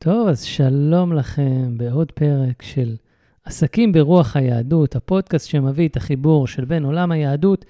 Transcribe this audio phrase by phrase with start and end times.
[0.00, 2.96] טוב, אז שלום לכם בעוד פרק של
[3.44, 7.64] עסקים ברוח היהדות, הפודקאסט שמביא את החיבור של בין עולם היהדות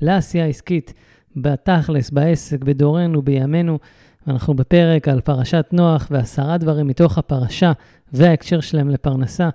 [0.00, 0.94] לעשייה עסקית
[1.36, 3.78] בתכלס, בעסק, בדורנו, בימינו.
[4.26, 7.72] אנחנו בפרק על פרשת נוח ועשרה דברים מתוך הפרשה
[8.12, 9.48] וההקשר שלהם לפרנסה.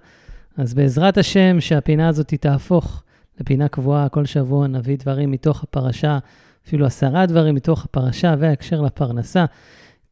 [0.57, 3.03] אז בעזרת השם שהפינה הזאת תהפוך
[3.39, 6.19] לפינה קבועה, כל שבוע נביא דברים מתוך הפרשה,
[6.67, 9.45] אפילו עשרה דברים מתוך הפרשה וההקשר לפרנסה.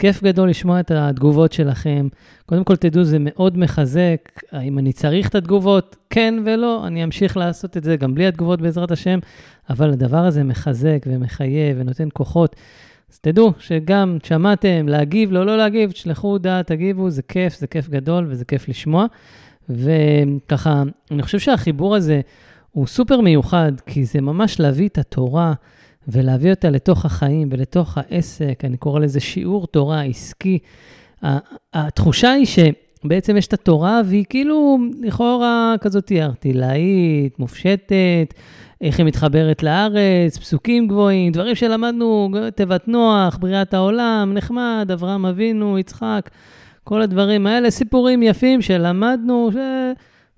[0.02, 2.08] כיף גדול לשמוע את התגובות שלכם.
[2.46, 4.18] קודם כל, תדעו, זה מאוד מחזק.
[4.52, 5.96] האם אני צריך את התגובות?
[6.10, 9.20] כן ולא, אני אמשיך לעשות את זה גם בלי התגובות בעזרת השם,
[9.70, 12.56] אבל הדבר הזה מחזק ומחייב ונותן כוחות.
[13.12, 17.90] אז תדעו שגם שמעתם, להגיב, לא לא להגיב, תשלחו הודעה, תגיבו, זה כיף, זה כיף
[17.90, 19.06] גדול וזה כיף לשמוע.
[19.70, 22.22] וככה, אני חושב שהחיבור הזה
[22.72, 25.54] הוא סופר מיוחד, כי זה ממש להביא את התורה.
[26.08, 30.60] ולהביא אותה לתוך החיים ולתוך העסק, אני קורא לזה שיעור תורה עסקי.
[31.74, 38.34] התחושה היא שבעצם יש את התורה והיא כאילו לכאורה כזאת ארטילאית, מופשטת,
[38.82, 45.80] איך היא מתחברת לארץ, פסוקים גבוהים, דברים שלמדנו, תיבת נוח, בריאת העולם, נחמד, אברהם אבינו,
[45.80, 46.30] יצחק,
[46.84, 49.56] כל הדברים האלה, סיפורים יפים שלמדנו, ש...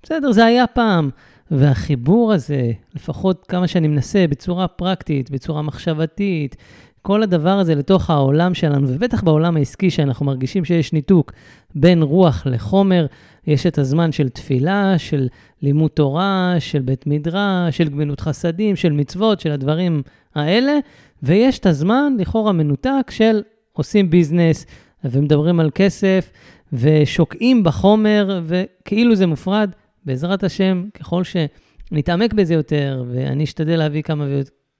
[0.02, 1.10] בסדר, זה היה פעם.
[1.50, 6.56] והחיבור הזה, לפחות כמה שאני מנסה, בצורה פרקטית, בצורה מחשבתית,
[7.02, 11.32] כל הדבר הזה לתוך העולם שלנו, ובטח בעולם העסקי, שאנחנו מרגישים שיש ניתוק
[11.74, 13.06] בין רוח לחומר,
[13.46, 15.28] יש את הזמן של תפילה, של
[15.62, 20.02] לימוד תורה, של בית מדרש, של גמילות חסדים, של מצוות, של הדברים
[20.34, 20.78] האלה,
[21.22, 23.42] ויש את הזמן, לכאורה מנותק, של
[23.72, 24.66] עושים ביזנס
[25.04, 26.30] ומדברים על כסף
[26.72, 29.70] ושוקעים בחומר, וכאילו זה מופרד.
[30.06, 34.26] בעזרת השם, ככל שנתעמק בזה יותר, ואני אשתדל להביא כמה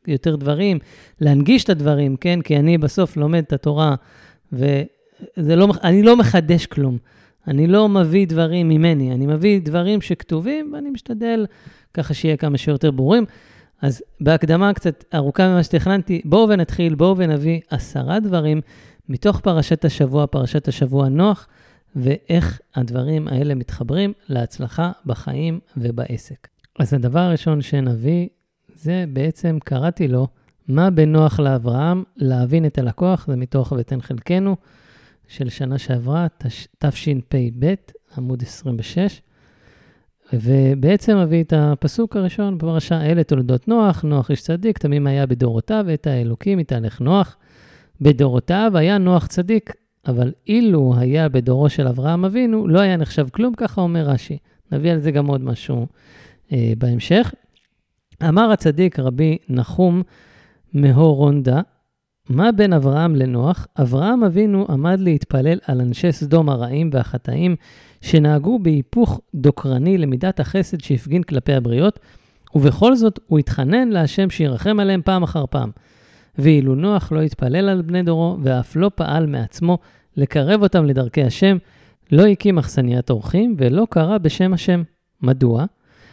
[0.07, 0.79] ויותר דברים,
[1.21, 2.41] להנגיש את הדברים, כן?
[2.43, 3.95] כי אני בסוף לומד את התורה,
[4.53, 4.87] ואני
[5.57, 5.69] לא,
[6.03, 6.99] לא מחדש כלום.
[7.49, 11.47] אני לא מביא דברים ממני, אני מביא דברים שכתובים, ואני משתדל
[11.95, 13.25] ככה שיהיה כמה שיותר ברורים.
[13.83, 18.61] אז בהקדמה קצת ארוכה ממה שתכננתי, בואו ונתחיל, בואו ונביא עשרה דברים
[19.09, 21.49] מתוך פרשת השבוע, פרשת השבוע נוח,
[21.97, 26.49] ואיך הדברים האלה מתחברים להצלחה בחיים ובעסק.
[26.79, 28.29] אז הדבר הראשון שנביא,
[28.75, 30.29] זה בעצם קראתי לו,
[30.69, 34.57] מה בנוח לאברהם להבין את הלקוח, זה מתוך ותן חלקנו
[35.29, 36.27] של שנה שעברה,
[36.79, 37.75] תשפ"ב,
[38.19, 39.23] עמוד 26.
[40.33, 45.87] ובעצם מביא את הפסוק הראשון בפרשה, אלה תולדות נוח, נוח איש צדיק, תמים היה בדורותיו,
[45.95, 47.37] את האלוקים יתהלך נוח.
[48.01, 49.73] בדורותיו היה נוח צדיק,
[50.07, 54.39] אבל אילו היה בדורו של אברהם אבינו, לא היה נחשב כלום, ככה אומר רש"י.
[54.73, 55.87] נביא על זה גם עוד משהו
[56.53, 57.33] אה, בהמשך.
[58.29, 60.03] אמר הצדיק רבי נחום
[60.73, 61.61] מהורונדה,
[62.29, 63.67] מה בין אברהם לנוח?
[63.81, 67.57] אברהם אבינו עמד להתפלל על אנשי סדום הרעים והחטאים,
[68.01, 72.01] שנהגו בהיפוך דוקרני למידת החסד שהפגין כלפי הבריות,
[72.55, 75.71] ובכל זאת הוא התחנן להשם שירחם עליהם פעם אחר פעם.
[76.39, 79.79] ואילו נוח לא התפלל על בני דורו, ואף לא פעל מעצמו
[80.17, 81.57] לקרב אותם לדרכי השם,
[82.13, 84.83] לא הקים אכסניית אורחים ולא קרא בשם השם.
[85.23, 85.65] מדוע?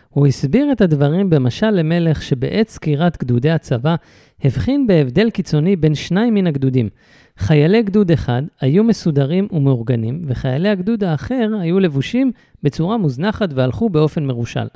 [0.09, 3.95] הוא הסביר את הדברים במשל למלך שבעת סקירת גדודי הצבא,
[4.43, 6.89] הבחין בהבדל קיצוני בין שניים מן הגדודים.
[7.37, 12.31] חיילי גדוד אחד היו מסודרים ומאורגנים, וחיילי הגדוד האחר היו לבושים
[12.63, 14.67] בצורה מוזנחת והלכו באופן מרושל.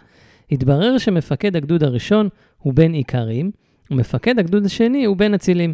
[0.51, 3.51] התברר שמפקד הגדוד הראשון הוא בן איכרים,
[3.91, 5.73] ומפקד הגדוד השני הוא בן אצילים.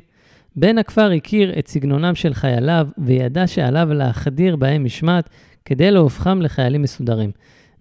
[0.55, 5.29] בן הכפר הכיר את סגנונם של חייליו, וידע שעליו להחדיר בהם משמעת
[5.65, 7.31] כדי להופכם לחיילים מסודרים.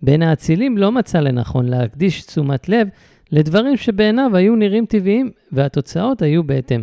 [0.02, 2.88] בן האצילים לא מצא לנכון להקדיש תשומת לב
[3.32, 6.82] לדברים שבעיניו היו נראים טבעיים, והתוצאות היו בהתאם.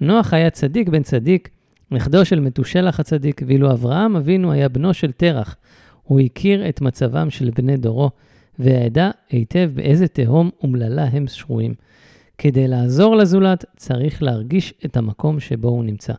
[0.00, 1.48] נוח היה צדיק בן צדיק,
[1.90, 5.56] נכדו של מתושלח הצדיק, ואילו אברהם אבינו היה בנו של תרח.
[6.02, 8.10] הוא הכיר את מצבם של בני דורו,
[8.58, 11.74] וידע היטב באיזה תהום אומללה הם שרויים.
[12.38, 16.12] כדי לעזור לזולת, צריך להרגיש את המקום שבו הוא נמצא.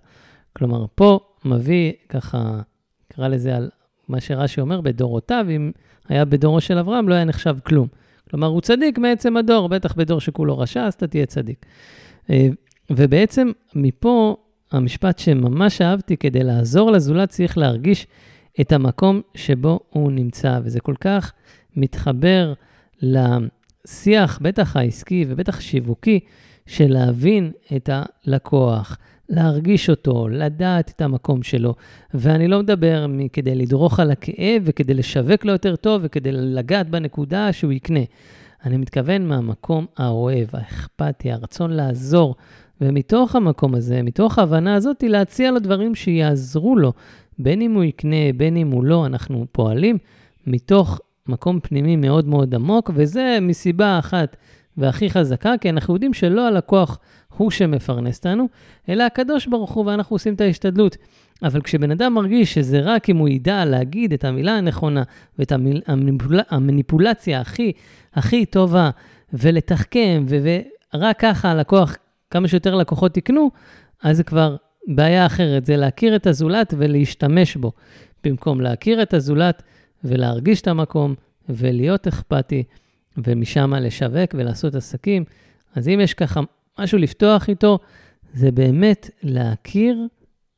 [0.54, 2.62] כלומר, פה מביא ככה,
[3.12, 3.70] נקרא לזה על
[4.08, 5.72] מה שרש"י אומר, בדורותיו, אם
[6.10, 7.88] היה בדורו של אברהם, לא היה נחשב כלום.
[8.30, 11.66] כלומר, הוא צדיק מעצם הדור, בטח בדור שכולו רשע, אז אתה תהיה צדיק.
[12.30, 12.48] אה,
[12.90, 14.36] ובעצם מפה,
[14.72, 18.08] המשפט שממש אהבתי, כדי לעזור לזולת צריך להרגיש
[18.62, 21.34] את המקום שבו הוא נמצא, וזה כל כך
[21.76, 22.54] מתחבר
[23.02, 23.18] ל...
[23.86, 26.20] שיח, בטח העסקי ובטח השיווקי,
[26.66, 28.98] של להבין את הלקוח,
[29.30, 31.76] להרגיש אותו, לדעת את המקום שלו.
[32.14, 37.54] ואני לא מדבר כדי לדרוך על הכאב וכדי לשווק לו יותר טוב וכדי לגעת בנקודה
[37.54, 38.00] שהוא יקנה.
[38.66, 42.36] אני מתכוון מהמקום האוהב, האכפתי, הרצון לעזור.
[42.82, 46.94] ומתוך המקום הזה, מתוך ההבנה הזאת, להציע לו דברים שיעזרו לו
[47.40, 49.98] בין אם הוא יקנה, בין אם הוא לא, אנחנו פועלים
[50.48, 54.36] מתוך מקום פנימי מאוד מאוד עמוק, וזה מסיבה אחת
[54.78, 57.00] והכי חזקה, כי אנחנו יודעים שלא הלקוח
[57.38, 58.48] הוא שמפרנס אותנו,
[58.90, 60.98] אלא הקדוש ברוך הוא, ואנחנו עושים את ההשתדלות.
[61.44, 65.04] אבל כשבן אדם מרגיש שזה רק אם הוא ידע להגיד את המילה הנכונה
[65.40, 67.72] ואת המיל, המניפול, המניפולציה הכי,
[68.14, 68.90] הכי טובה,
[69.34, 70.38] ולתחכם, ו,
[70.94, 71.96] ורק ככה הלקוח,
[72.32, 73.52] כמה שיותר לקוחות יקנו,
[74.04, 74.56] אז זה כבר
[74.88, 77.72] בעיה אחרת, זה להכיר את הזולת ולהשתמש בו,
[78.24, 79.64] במקום להכיר את הזולת
[80.06, 81.16] ולהרגיש את המקום
[81.50, 82.64] ולהיות אכפתי,
[83.18, 85.24] ומשם לשווק ולעשות עסקים.
[85.76, 86.42] אז אם יש ככה
[86.80, 87.80] משהו לפתוח איתו,
[88.34, 90.08] זה באמת להכיר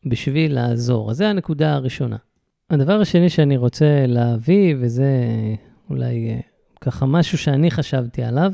[0.06, 1.12] בשביל לעזור.
[1.12, 2.18] אז זו הנקודה הראשונה.
[2.70, 5.12] הדבר השני שאני רוצה להביא, וזה
[5.90, 6.40] אולי אה,
[6.82, 8.52] ככה משהו שאני חשבתי עליו,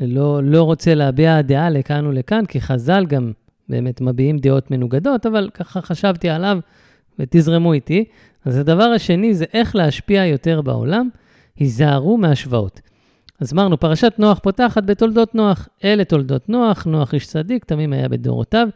[0.00, 3.32] לא, לא רוצה להביע דעה לכאן ולכאן, כי חז"ל גם
[3.68, 6.58] באמת מביעים דעות מנוגדות, אבל ככה חשבתי עליו,
[7.22, 8.04] ותזרמו איתי.
[8.44, 11.08] אז הדבר השני זה איך להשפיע יותר בעולם,
[11.56, 12.80] היזהרו מהשוואות.
[13.40, 15.68] אז אמרנו, פרשת נוח פותחת בתולדות נוח.
[15.84, 18.68] אלה תולדות נוח, נוח איש צדיק, תמים היה בדורותיו,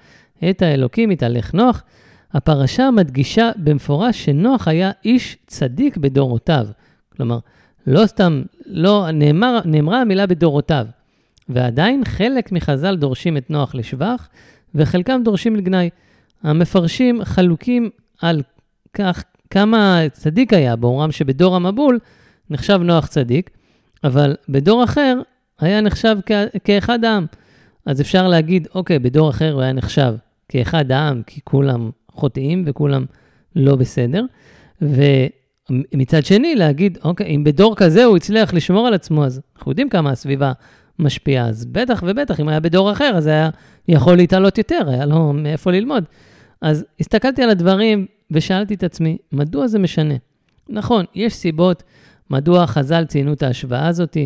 [0.50, 1.82] את האלוקים התהלך נוח.
[2.32, 6.66] הפרשה מדגישה במפורש שנוח היה איש צדיק בדורותיו.
[7.16, 7.38] כלומר,
[7.86, 10.86] לא סתם, לא, נאמר, נאמרה המילה בדורותיו.
[11.48, 14.28] ועדיין חלק מחז"ל דורשים את נוח לשבח,
[14.74, 15.90] וחלקם דורשים לגנאי.
[16.42, 17.90] המפרשים חלוקים
[18.22, 18.42] על
[18.92, 21.98] כך כמה צדיק היה, באומרם שבדור המבול
[22.50, 23.50] נחשב נוח צדיק,
[24.04, 25.20] אבל בדור אחר
[25.60, 27.26] היה נחשב כ- כאחד העם.
[27.86, 30.14] אז אפשר להגיד, אוקיי, בדור אחר הוא היה נחשב
[30.48, 33.04] כאחד העם, כי כולם חוטאים וכולם
[33.56, 34.24] לא בסדר.
[34.82, 39.88] ומצד שני, להגיד, אוקיי, אם בדור כזה הוא הצליח לשמור על עצמו, אז אנחנו יודעים
[39.88, 40.52] כמה הסביבה
[40.98, 43.50] משפיעה, אז בטח ובטח, אם היה בדור אחר, אז היה
[43.88, 46.04] יכול להתעלות יותר, היה לו מאיפה ללמוד.
[46.60, 50.14] אז הסתכלתי על הדברים ושאלתי את עצמי, מדוע זה משנה?
[50.68, 51.82] נכון, יש סיבות
[52.30, 54.16] מדוע חז"ל ציינו את ההשוואה הזאת,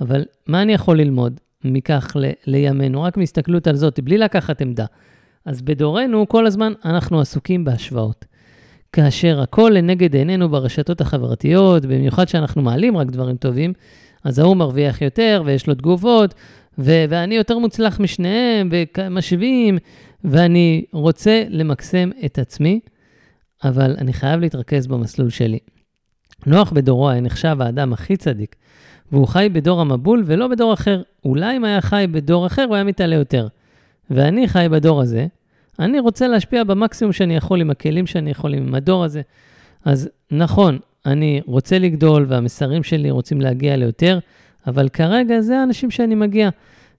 [0.00, 4.86] אבל מה אני יכול ללמוד מכך ל- לימינו, רק מהסתכלות על זאת, בלי לקחת עמדה.
[5.44, 8.24] אז בדורנו, כל הזמן אנחנו עסוקים בהשוואות.
[8.92, 13.72] כאשר הכל לנגד עינינו ברשתות החברתיות, במיוחד שאנחנו מעלים רק דברים טובים,
[14.24, 16.34] אז ההוא מרוויח יותר ויש לו תגובות,
[16.78, 19.78] ו- ואני יותר מוצלח משניהם, ומשווים,
[20.24, 22.80] ואני רוצה למקסם את עצמי,
[23.64, 25.58] אבל אני חייב להתרכז במסלול שלי.
[26.46, 28.56] נוח בדורו היה נחשב האדם הכי צדיק,
[29.12, 31.02] והוא חי בדור המבול ולא בדור אחר.
[31.24, 33.48] אולי אם היה חי בדור אחר, הוא היה מתעלה יותר.
[34.10, 35.26] ואני חי בדור הזה,
[35.78, 39.22] אני רוצה להשפיע במקסימום שאני יכול עם הכלים שאני יכול עם הדור הזה.
[39.84, 44.18] אז נכון, אני רוצה לגדול והמסרים שלי רוצים להגיע ליותר,
[44.66, 46.48] אבל כרגע זה האנשים שאני מגיע.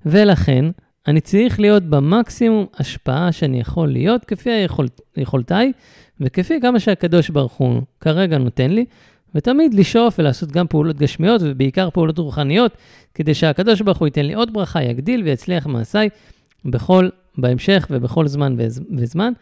[0.05, 0.65] ולכן,
[1.07, 4.87] אני צריך להיות במקסימום השפעה שאני יכול להיות, כפי היכול,
[5.17, 5.71] יכולתיי,
[6.19, 8.85] וכפי כמה שהקדוש ברוך הוא כרגע נותן לי,
[9.35, 12.77] ותמיד לשאוף ולעשות גם פעולות גשמיות, ובעיקר פעולות רוחניות,
[13.13, 16.09] כדי שהקדוש ברוך הוא ייתן לי עוד ברכה, יגדיל ויצליח מעשיי
[16.65, 18.55] בכל, בהמשך ובכל זמן
[18.97, 19.33] וזמן.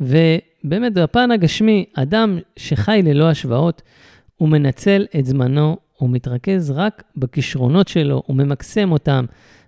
[0.00, 3.82] ובאמת, בפן הגשמי, אדם שחי ללא השוואות,
[4.36, 9.24] הוא מנצל את זמנו, הוא מתרכז רק בכישרונות שלו, הוא ממקסם אותם,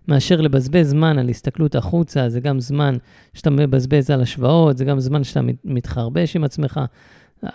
[0.09, 2.95] מאשר לבזבז זמן על הסתכלות החוצה, זה גם זמן
[3.35, 6.81] שאתה מבזבז על השוואות, זה גם זמן שאתה מתחרבש עם עצמך.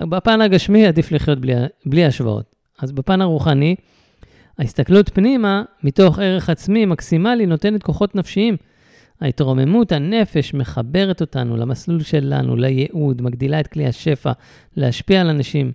[0.01, 1.53] בפן הגשמי עדיף לחיות בלי,
[1.85, 2.55] בלי השוואות.
[2.79, 3.75] אז בפן הרוחני,
[4.57, 8.57] ההסתכלות פנימה, מתוך ערך עצמי מקסימלי, נותנת כוחות נפשיים.
[9.21, 14.31] ההתרוממות הנפש מחברת אותנו למסלול שלנו, לייעוד, מגדילה את כלי השפע,
[14.77, 15.71] להשפיע על אנשים.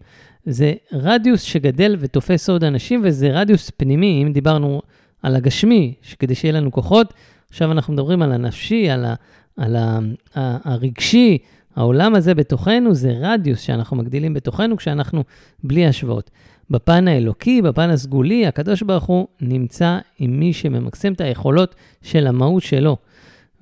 [0.47, 4.83] זה רדיוס שגדל ותופס עוד אנשים, וזה רדיוס פנימי, אם דיברנו
[5.25, 7.14] על הגשמי, שכדי שיהיה לנו כוחות,
[7.50, 9.14] עכשיו אנחנו מדברים על הנפשי, על, ה,
[9.57, 9.99] על ה,
[10.37, 11.38] ה, הרגשי,
[11.76, 15.25] העולם הזה בתוכנו זה רדיוס שאנחנו מגדילים בתוכנו כשאנחנו
[15.62, 16.31] בלי השוואות.
[16.71, 22.62] בפן האלוקי, בפן הסגולי, הקדוש ברוך הוא נמצא עם מי שממקסם את היכולות של המהות
[22.62, 22.97] שלו.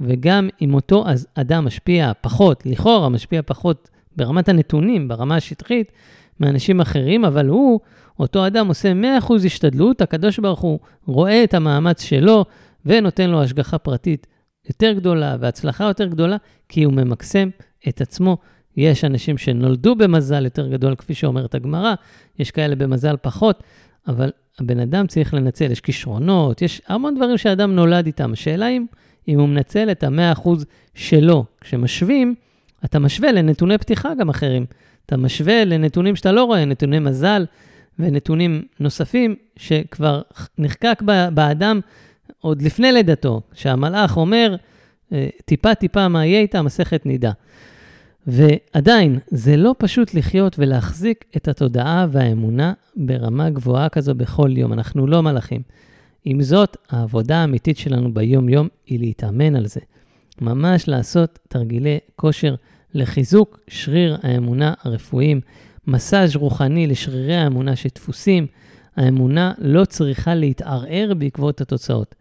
[0.00, 1.04] וגם אם אותו
[1.34, 5.92] אדם משפיע פחות, לכאורה משפיע פחות ברמת הנתונים, ברמה השטחית,
[6.40, 7.80] מאנשים אחרים, אבל הוא,
[8.20, 12.44] אותו אדם עושה 100% השתדלות, הקדוש ברוך הוא רואה את המאמץ שלו
[12.86, 14.26] ונותן לו השגחה פרטית
[14.68, 16.36] יותר גדולה והצלחה יותר גדולה,
[16.68, 17.48] כי הוא ממקסם
[17.88, 18.36] את עצמו.
[18.76, 21.94] יש אנשים שנולדו במזל יותר גדול, כפי שאומרת הגמרא,
[22.38, 23.62] יש כאלה במזל פחות,
[24.08, 28.32] אבל הבן אדם צריך לנצל, יש כישרונות, יש המון דברים שאדם נולד איתם.
[28.32, 28.86] השאלה אם,
[29.28, 30.48] אם הוא מנצל את ה-100%
[30.94, 31.44] שלו.
[31.60, 32.34] כשמשווים,
[32.84, 34.66] אתה משווה לנתוני פתיחה גם אחרים.
[35.06, 37.46] אתה משווה לנתונים שאתה לא רואה, נתוני מזל
[37.98, 40.22] ונתונים נוספים שכבר
[40.58, 41.02] נחקק
[41.34, 41.80] באדם
[42.40, 44.56] עוד לפני לידתו, שהמלאך אומר,
[45.44, 47.32] טיפה-טיפה מה יהיה איתה, מסכת נידה.
[48.26, 54.72] ועדיין, זה לא פשוט לחיות ולהחזיק את התודעה והאמונה ברמה גבוהה כזו בכל יום.
[54.72, 55.62] אנחנו לא מלאכים.
[56.24, 59.80] עם זאת, העבודה האמיתית שלנו ביום-יום היא להתאמן על זה.
[60.40, 62.54] ממש לעשות תרגילי כושר
[62.94, 65.40] לחיזוק שריר האמונה הרפואיים,
[65.86, 68.46] מסאז' רוחני לשרירי האמונה שדפוסים.
[68.96, 72.14] האמונה לא צריכה להתערער בעקבות התוצאות.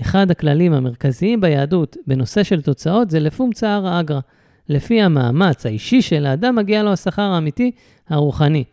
[0.00, 4.20] אחד הכללים המרכזיים ביהדות בנושא של תוצאות זה לפום ארא אגרא.
[4.68, 7.70] לפי המאמץ האישי של האדם מגיע לו השכר האמיתי
[8.08, 8.64] הרוחני.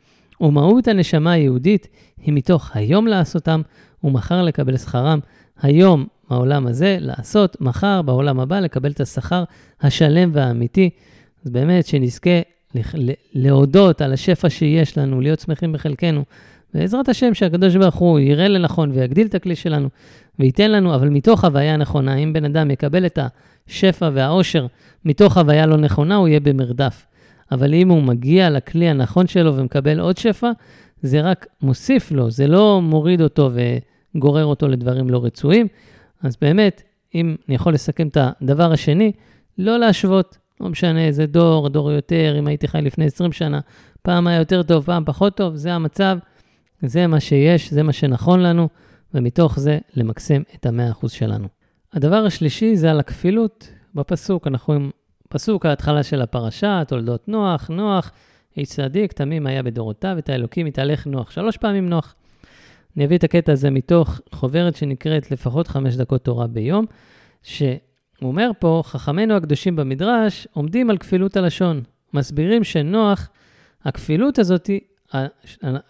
[0.41, 3.62] ומהות הנשמה היהודית היא מתוך היום לעשותם
[4.03, 5.19] ומחר לקבל שכרם.
[5.62, 9.43] היום בעולם הזה לעשות, מחר בעולם הבא לקבל את השכר
[9.81, 10.89] השלם והאמיתי.
[11.46, 12.39] אז באמת שנזכה
[13.34, 16.24] להודות על השפע שיש לנו, להיות שמחים בחלקנו.
[16.74, 19.89] בעזרת השם שהקדוש ברוך הוא יראה לנכון ויגדיל את הכלי שלנו
[20.39, 23.19] וייתן לנו, אבל מתוך הוויה נכונה, אם בן אדם יקבל את
[23.67, 24.65] השפע והעושר
[25.05, 27.05] מתוך הוויה לא נכונה, הוא יהיה במרדף.
[27.51, 30.51] אבל אם הוא מגיע לכלי הנכון שלו ומקבל עוד שפע,
[31.01, 33.50] זה רק מוסיף לו, זה לא מוריד אותו
[34.15, 35.67] וגורר אותו לדברים לא רצויים.
[36.24, 36.81] אז באמת,
[37.15, 39.12] אם אני יכול לסכם את הדבר השני,
[39.58, 40.38] לא להשוות.
[40.59, 43.59] לא משנה איזה דור, דור יותר, אם הייתי חי לפני 20 שנה,
[44.01, 46.17] פעם היה יותר טוב, פעם פחות טוב, זה המצב,
[46.81, 48.69] זה מה שיש, זה מה שנכון לנו,
[49.13, 51.47] ומתוך זה למקסם את ה-100% שלנו.
[51.93, 54.47] הדבר השלישי זה על הכפילות בפסוק.
[54.47, 54.89] אנחנו עם
[55.29, 58.11] פסוק ההתחלה של הפרשה, תולדות נוח, נוח,
[58.57, 61.31] איש צדיק, תמים היה בדורותיו, את האלוקים יתהלך נוח.
[61.31, 62.15] שלוש פעמים נוח.
[62.97, 66.85] אני אביא את הקטע הזה מתוך חוברת שנקראת לפחות חמש דקות תורה ביום,
[68.19, 71.81] שהוא אומר פה, חכמינו הקדושים במדרש עומדים על כפילות הלשון.
[72.13, 73.29] מסבירים שנוח,
[73.83, 74.69] הכפילות הזאת,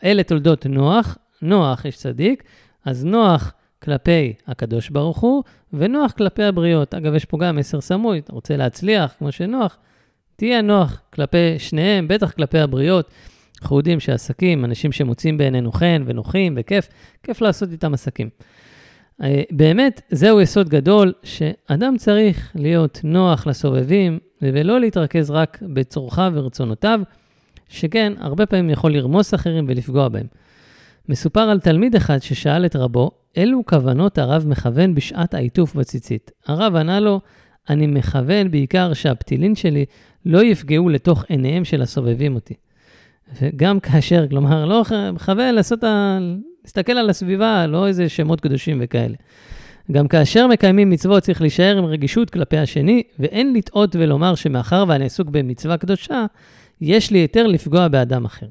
[0.03, 2.43] אלה תולדות נוח, נוח איש צדיק,
[2.85, 5.43] אז נוח כלפי הקדוש ברוך הוא,
[5.73, 6.93] ונוח כלפי הבריות.
[6.93, 9.77] אגב, יש פה גם מסר סמוי, אתה רוצה להצליח כמו שנוח,
[10.35, 13.09] תהיה נוח כלפי שניהם, בטח כלפי הבריות.
[13.61, 16.87] אנחנו יודעים שעסקים, אנשים שמוצאים בעינינו חן ונוחים וכיף,
[17.23, 18.29] כיף לעשות איתם עסקים.
[19.23, 26.99] אה, באמת, זהו יסוד גדול, שאדם צריך להיות נוח לסובבים, ולא להתרכז רק בצורכיו ורצונותיו,
[27.69, 30.25] שכן, הרבה פעמים יכול לרמוס אחרים ולפגוע בהם.
[31.09, 36.31] מסופר על תלמיד אחד ששאל את רבו, אילו כוונות הרב מכוון בשעת העיטוף בציצית?
[36.47, 37.21] הרב ענה לו,
[37.69, 39.85] אני מכוון בעיקר שהפתילין שלי
[40.25, 42.53] לא יפגעו לתוך עיניהם של הסובבים אותי.
[43.41, 44.83] וגם כאשר, כלומר, לא
[45.13, 46.19] מכוון לעשות, ה...
[46.63, 49.15] להסתכל על הסביבה, לא איזה שמות קדושים וכאלה.
[49.91, 55.05] גם כאשר מקיימים מצוות צריך להישאר עם רגישות כלפי השני, ואין לטעות ולומר שמאחר ואני
[55.05, 56.25] עסוק במצווה קדושה,
[56.81, 58.47] יש לי היתר לפגוע באדם אחר.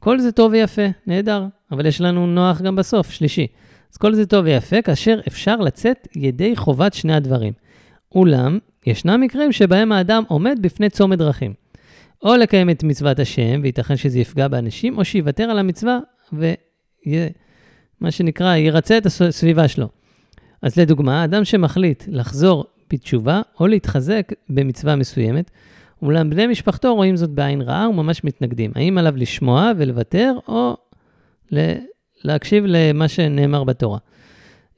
[0.00, 3.46] כל זה טוב ויפה, נהדר, אבל יש לנו נוח גם בסוף, שלישי.
[3.92, 7.52] אז כל זה טוב ויפה, כאשר אפשר לצאת ידי חובת שני הדברים.
[8.14, 11.54] אולם, ישנם מקרים שבהם האדם עומד בפני צומת דרכים.
[12.22, 15.98] או לקיים את מצוות השם, וייתכן שזה יפגע באנשים, או שיוותר על המצווה,
[17.06, 19.88] ומה שנקרא, ירצה את הסביבה שלו.
[20.62, 25.50] אז לדוגמה, אדם שמחליט לחזור בתשובה, או להתחזק במצווה מסוימת,
[26.02, 28.72] אולם בני משפחתו רואים זאת בעין רעה וממש מתנגדים.
[28.74, 30.76] האם עליו לשמוע ולוותר, או
[32.24, 33.98] להקשיב למה שנאמר בתורה.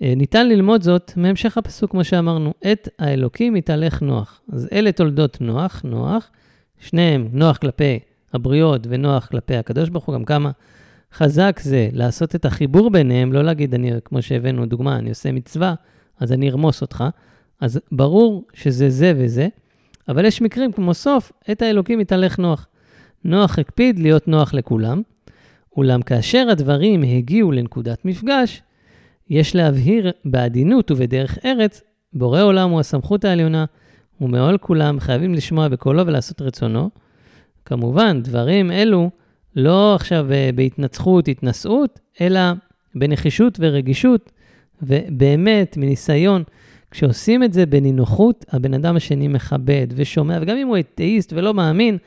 [0.03, 4.41] אה, ניתן ללמוד זאת מהמשך הפסוק, כמו שאמרנו, את האלוקים יתהלך נוח.
[4.53, 6.31] אז אלה תולדות נוח, נוח,
[6.81, 7.99] שניהם נוח כלפי
[8.33, 10.51] הבריות ונוח כלפי הקדוש ברוך הוא, גם כמה
[11.13, 15.75] חזק זה לעשות את החיבור ביניהם, לא להגיד, אני, כמו שהבאנו דוגמה, אני עושה מצווה,
[16.21, 17.05] אז אני ארמוס אותך.
[17.61, 19.49] אז ברור שזה זה וזה,
[20.09, 22.67] אבל יש מקרים כמו סוף, את האלוקים יתהלך נוח.
[23.25, 25.03] נוח הקפיד להיות נוח לכולם,
[25.77, 28.63] אולם כאשר הדברים הגיעו לנקודת מפגש,
[29.31, 33.65] יש להבהיר בעדינות ובדרך ארץ, בורא עולם הוא הסמכות העליונה,
[34.21, 36.91] ומעול כולם חייבים לשמוע בקולו ולעשות רצונו.
[37.65, 39.11] כמובן, דברים אלו
[39.57, 42.41] לא עכשיו אה, בהתנצחות, התנשאות, אלא
[42.95, 44.33] בנחישות ורגישות,
[44.83, 46.43] ובאמת, מניסיון,
[46.91, 51.99] כשעושים את זה בנינוחות, הבן אדם השני מכבד ושומע, וגם אם הוא אתאיסט ולא מאמין,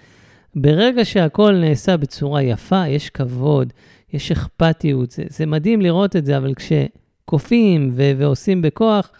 [0.56, 3.74] ברגע שהכל נעשה בצורה יפה, יש כבוד,
[4.14, 9.12] יש אכפתיות, זה, זה מדהים לראות את זה, אבל כשכופים ו- ועושים בכוח,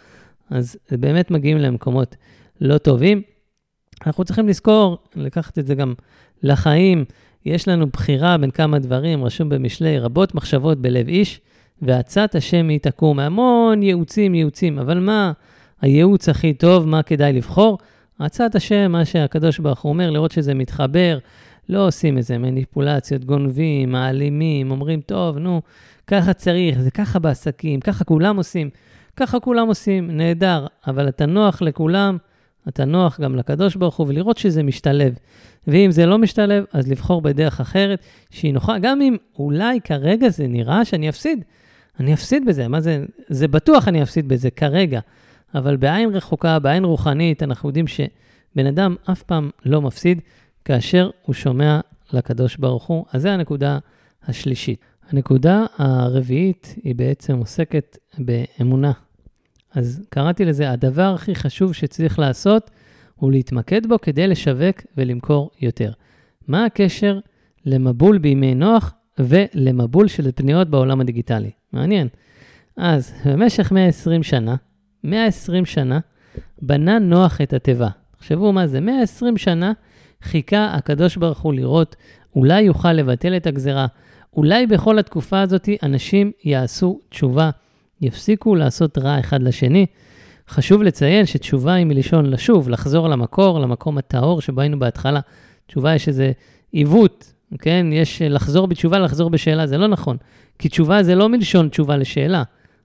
[0.50, 2.16] אז באמת מגיעים למקומות
[2.60, 3.22] לא טובים.
[4.06, 5.94] אנחנו צריכים לזכור, לקחת את זה גם
[6.42, 7.04] לחיים,
[7.46, 11.40] יש לנו בחירה בין כמה דברים, רשום במשלי, רבות מחשבות בלב איש,
[11.82, 13.18] ועצת השם היא תקום.
[13.18, 15.32] המון ייעוצים, ייעוצים, אבל מה
[15.80, 17.78] הייעוץ הכי טוב, מה כדאי לבחור?
[18.18, 21.18] עצת השם, מה שהקדוש ברוך הוא אומר, לראות שזה מתחבר,
[21.68, 25.62] לא עושים איזה מניפולציות, גונבים, מעלימים, אומרים, טוב, נו,
[26.06, 28.70] ככה צריך, זה ככה בעסקים, ככה כולם עושים,
[29.16, 32.16] ככה כולם עושים, נהדר, אבל אתה נוח לכולם,
[32.68, 35.14] אתה נוח גם לקדוש ברוך הוא, ולראות שזה משתלב.
[35.66, 40.46] ואם זה לא משתלב, אז לבחור בדרך אחרת שהיא נוחה, גם אם אולי כרגע זה
[40.46, 41.44] נראה שאני אפסיד.
[42.00, 43.04] אני אפסיד בזה, מה זה?
[43.28, 45.00] זה בטוח אני אפסיד בזה כרגע.
[45.54, 50.20] אבל בעין רחוקה, בעין רוחנית, אנחנו יודעים שבן אדם אף פעם לא מפסיד
[50.64, 51.80] כאשר הוא שומע
[52.12, 53.04] לקדוש ברוך הוא.
[53.12, 53.78] אז זו הנקודה
[54.26, 54.84] השלישית.
[55.10, 58.92] הנקודה הרביעית היא בעצם עוסקת באמונה.
[59.74, 62.70] אז קראתי לזה, הדבר הכי חשוב שצריך לעשות
[63.14, 65.92] הוא להתמקד בו כדי לשווק ולמכור יותר.
[66.48, 67.18] מה הקשר
[67.66, 71.50] למבול בימי נוח ולמבול של פניות בעולם הדיגיטלי?
[71.72, 72.08] מעניין.
[72.76, 74.56] אז במשך 120 שנה,
[75.04, 75.98] 120 שנה,
[76.62, 77.88] בנה נוח את התיבה.
[78.16, 79.72] תחשבו מה זה, 120 שנה
[80.22, 81.96] חיכה הקדוש ברוך הוא לראות,
[82.36, 83.86] אולי יוכל לבטל את הגזרה,
[84.36, 87.50] אולי בכל התקופה הזאת אנשים יעשו תשובה,
[88.00, 89.86] יפסיקו לעשות רע אחד לשני.
[90.48, 95.20] חשוב לציין שתשובה היא מלשון לשוב, לחזור למקור, למקום הטהור שבו היינו בהתחלה.
[95.66, 96.32] תשובה יש איזה
[96.72, 97.86] עיוות, כן?
[97.92, 100.16] יש לחזור בתשובה, לחזור בשאלה, זה לא נכון.
[100.58, 102.42] כי תשובה זה לא מלשון תשובה לשאלה.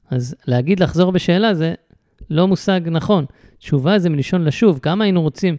[0.10, 1.74] אז להגיד לחזור בשאלה זה
[2.30, 3.26] לא מושג נכון.
[3.60, 5.58] תשובה זה מלשון לשוב, כמה היינו רוצים,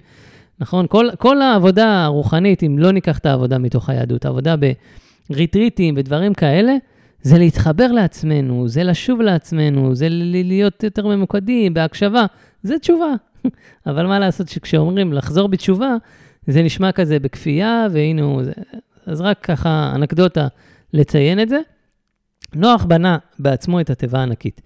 [0.61, 0.87] נכון?
[0.89, 4.55] כל, כל העבודה הרוחנית, אם לא ניקח את העבודה מתוך היהדות, העבודה
[5.31, 6.73] בריטריטים ודברים כאלה,
[7.23, 12.27] זה להתחבר לעצמנו, זה לשוב לעצמנו, זה להיות יותר ממוקדים, בהקשבה,
[12.63, 13.15] זה תשובה.
[13.87, 15.97] אבל מה לעשות שכשאומרים לחזור בתשובה,
[16.47, 18.43] זה נשמע כזה בכפייה, והנה הוא...
[19.07, 20.49] אז רק ככה אנקדוטה
[20.93, 21.59] לציין את זה.
[22.55, 24.61] נוח בנה בעצמו את התיבה הענקית,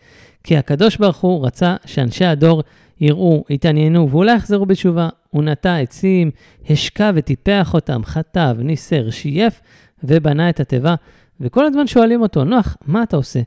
[0.44, 2.62] כי הקדוש ברוך הוא רצה שאנשי הדור
[3.00, 5.08] יראו, יתעניינו ואולי יחזרו בתשובה.
[5.30, 6.30] הוא נטע עצים,
[6.70, 9.60] השקע וטיפח אותם, חטב, ניסר, שייף
[10.04, 10.94] ובנה את התיבה.
[11.40, 13.40] וכל הזמן שואלים אותו, נוח, מה אתה עושה?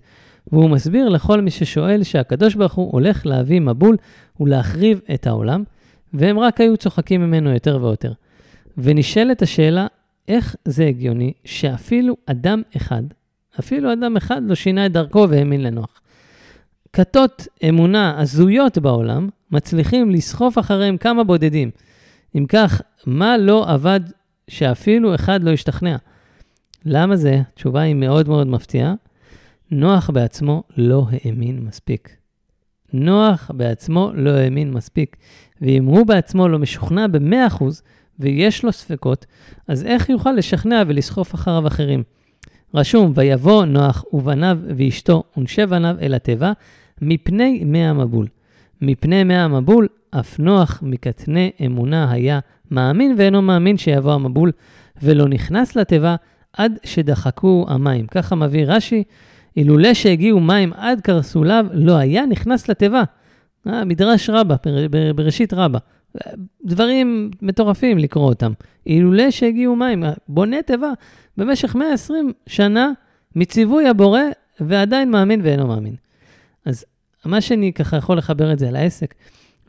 [0.51, 3.97] והוא מסביר לכל מי ששואל שהקדוש ברוך הוא הולך להביא מבול
[4.39, 5.63] ולהחריב את העולם,
[6.13, 8.13] והם רק היו צוחקים ממנו יותר ויותר.
[8.77, 9.87] ונשאלת השאלה,
[10.27, 13.03] איך זה הגיוני שאפילו אדם אחד,
[13.59, 16.01] אפילו אדם אחד לא שינה את דרכו והאמין לנוח.
[16.93, 21.71] כתות אמונה הזויות בעולם מצליחים לסחוף אחריהם כמה בודדים.
[22.35, 23.99] אם כך, מה לא עבד
[24.47, 25.95] שאפילו אחד לא השתכנע?
[26.85, 27.41] למה זה?
[27.53, 28.93] התשובה היא מאוד מאוד מפתיעה.
[29.71, 32.15] נוח בעצמו לא האמין מספיק.
[32.93, 35.17] נוח בעצמו לא האמין מספיק.
[35.61, 37.63] ואם הוא בעצמו לא משוכנע ב-100%
[38.19, 39.25] ויש לו ספקות,
[39.67, 42.03] אז איך יוכל לשכנע ולסחוף אחריו אחרים?
[42.73, 46.51] רשום, ויבוא נוח ובניו ואשתו ונשי בניו אל התיבה,
[47.01, 48.27] מפני מי המבול.
[48.81, 52.39] מפני מי המבול, אף נוח מקטני אמונה היה
[52.71, 54.51] מאמין ואינו מאמין שיבוא המבול,
[55.01, 56.15] ולא נכנס לתיבה
[56.53, 58.07] עד שדחקו המים.
[58.07, 59.03] ככה מביא רש"י,
[59.57, 63.03] אילולא שהגיעו מים עד קרסוליו, לא היה נכנס לתיבה.
[63.67, 64.55] אה, מדרש רבה,
[65.15, 65.79] בראשית רבה.
[66.65, 68.51] דברים מטורפים לקרוא אותם.
[68.85, 70.91] אילולא שהגיעו מים, בונה תיבה
[71.37, 72.91] במשך 120 שנה
[73.35, 74.21] מציווי הבורא,
[74.59, 75.95] ועדיין מאמין ואינו מאמין.
[76.65, 76.85] אז
[77.25, 79.15] מה שאני ככה יכול לחבר את זה לעסק,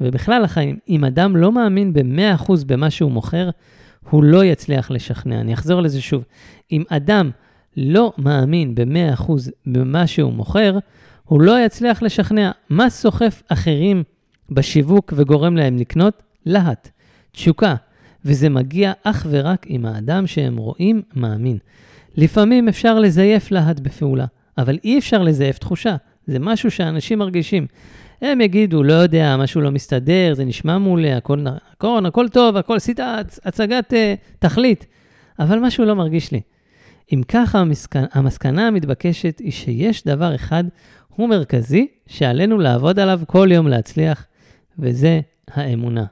[0.00, 3.50] ובכלל החיים, אם אדם לא מאמין ב-100% במה שהוא מוכר,
[4.08, 5.40] הוא לא יצליח לשכנע.
[5.40, 6.24] אני אחזור לזה שוב.
[6.72, 7.30] אם אדם
[7.76, 9.32] לא מאמין ב-100%
[9.66, 10.78] במה שהוא מוכר,
[11.24, 12.50] הוא לא יצליח לשכנע.
[12.70, 14.02] מה סוחף אחרים
[14.50, 16.22] בשיווק וגורם להם לקנות?
[16.46, 16.90] להט,
[17.32, 17.74] תשוקה,
[18.24, 21.58] וזה מגיע אך ורק אם האדם שהם רואים מאמין.
[22.16, 24.26] לפעמים אפשר לזייף להט בפעולה,
[24.58, 25.96] אבל אי אפשר לזייף תחושה.
[26.26, 27.66] זה משהו שאנשים מרגישים.
[28.22, 31.38] הם יגידו, לא יודע, משהו לא מסתדר, זה נשמע מעולה, הכל
[31.80, 33.00] נכון, הכל טוב, הכל עשית
[33.44, 33.96] הצגת uh,
[34.38, 34.86] תכלית,
[35.38, 36.40] אבל משהו לא מרגיש לי.
[37.12, 40.64] אם ככה, המסקנה, המסקנה המתבקשת היא שיש דבר אחד,
[41.08, 44.26] הוא מרכזי, שעלינו לעבוד עליו כל יום להצליח,
[44.78, 46.04] וזה האמונה.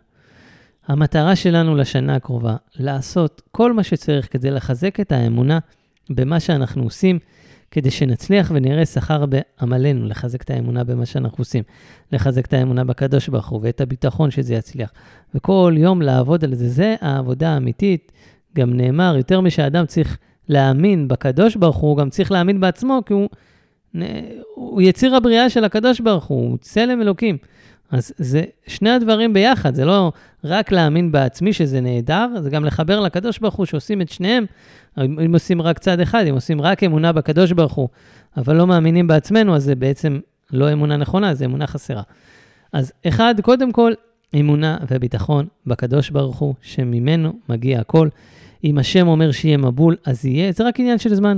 [0.88, 5.58] המטרה שלנו לשנה הקרובה, לעשות כל מה שצריך כדי לחזק את האמונה
[6.10, 7.18] במה שאנחנו עושים,
[7.70, 11.62] כדי שנצליח ונראה שכר בעמלנו, לחזק את האמונה במה שאנחנו עושים,
[12.12, 14.92] לחזק את האמונה בקדוש ברוך הוא ואת הביטחון שזה יצליח.
[15.34, 18.12] וכל יום לעבוד על זה, זה העבודה האמיתית.
[18.56, 23.12] גם נאמר, יותר משאדם צריך להאמין בקדוש ברוך הוא, הוא גם צריך להאמין בעצמו, כי
[23.12, 23.28] הוא,
[24.54, 27.36] הוא יציר הבריאה של הקדוש ברוך הוא, הוא צלם אלוקים.
[27.90, 30.12] אז זה שני הדברים ביחד, זה לא
[30.44, 34.46] רק להאמין בעצמי שזה נהדר, זה גם לחבר לקדוש ברוך הוא שעושים את שניהם.
[35.04, 37.88] אם עושים רק צד אחד, אם עושים רק אמונה בקדוש ברוך הוא,
[38.36, 40.18] אבל לא מאמינים בעצמנו, אז זה בעצם
[40.52, 42.02] לא אמונה נכונה, זה אמונה חסרה.
[42.72, 43.92] אז אחד, קודם כל,
[44.40, 48.08] אמונה וביטחון בקדוש ברוך הוא, שממנו מגיע הכל.
[48.64, 51.36] אם השם אומר שיהיה מבול, אז יהיה, זה רק עניין של זמן.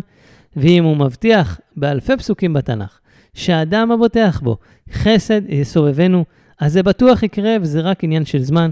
[0.57, 2.99] ואם הוא מבטיח באלפי פסוקים בתנ"ך,
[3.35, 4.57] שהאדם הבוטח בו,
[4.92, 6.25] חסד יסובבנו,
[6.61, 8.70] אז זה בטוח יקרה וזה רק עניין של זמן.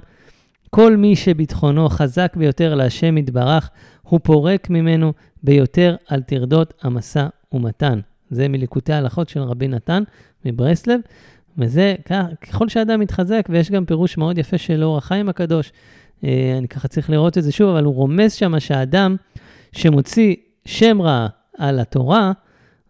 [0.71, 3.71] כל מי שביטחונו חזק ביותר להשם יתברך,
[4.09, 8.01] הוא פורק ממנו ביותר על טרדות המשא ומתן.
[8.31, 10.03] זה מליקוטי ההלכות של רבי נתן
[10.45, 11.01] מברסלב,
[11.59, 11.95] וזה
[12.51, 15.73] ככל שאדם מתחזק, ויש גם פירוש מאוד יפה של אור החיים הקדוש,
[16.25, 19.17] אה, אני ככה צריך לראות את זה שוב, אבל הוא רומז שם שהאדם
[19.73, 21.27] שמוציא שם רע
[21.59, 22.33] על התורה,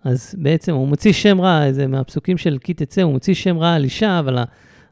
[0.04, 3.72] אז בעצם הוא מוציא שם רע, זה מהפסוקים של כי תצא, הוא מוציא שם רע
[3.72, 4.38] על אישה, אבל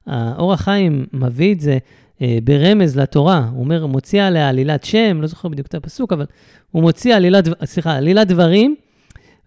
[0.06, 1.78] האור החיים מביא את זה
[2.20, 3.48] ברמז לתורה.
[3.52, 6.24] הוא אומר, מוציא עליה עלילת שם, לא זוכר בדיוק את הפסוק, אבל
[6.70, 8.74] הוא מוציא עלילת, סליחה, עלילת דברים,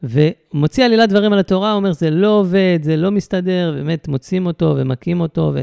[0.03, 4.45] ומוציא עלילת דברים על התורה, הוא אומר, זה לא עובד, זה לא מסתדר, באמת מוצאים
[4.45, 5.53] אותו ומכים אותו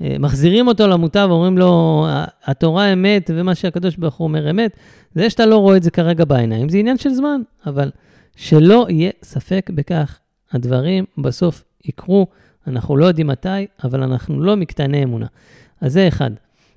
[0.00, 2.06] ומחזירים אותו למוטב, ואומרים לו,
[2.44, 4.76] התורה אמת, ומה שהקדוש ברוך הוא אומר אמת.
[5.14, 7.90] זה שאתה לא רואה את זה כרגע בעיניים, זה עניין של זמן, אבל
[8.36, 10.18] שלא יהיה ספק בכך,
[10.52, 12.26] הדברים בסוף יקרו,
[12.66, 15.26] אנחנו לא יודעים מתי, אבל אנחנו לא מקטני אמונה.
[15.82, 16.30] אז זה אחד.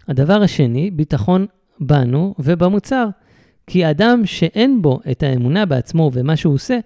[0.08, 1.46] הדבר השני, ביטחון
[1.80, 3.08] בנו ובמוצר.
[3.68, 6.80] כי אדם שאין בו את האמונה בעצמו ומה שהוא עושה,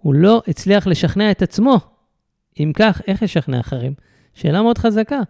[0.00, 1.76] הוא לא הצליח לשכנע את עצמו.
[2.60, 3.92] אם כך, איך ישכנע אחרים?
[4.34, 5.20] שאלה מאוד חזקה.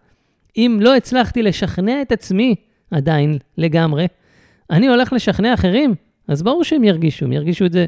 [0.56, 2.54] אם לא הצלחתי לשכנע את עצמי
[2.90, 4.06] עדיין לגמרי,
[4.70, 5.94] אני הולך לשכנע אחרים,
[6.28, 7.86] אז ברור שהם ירגישו, הם ירגישו את זה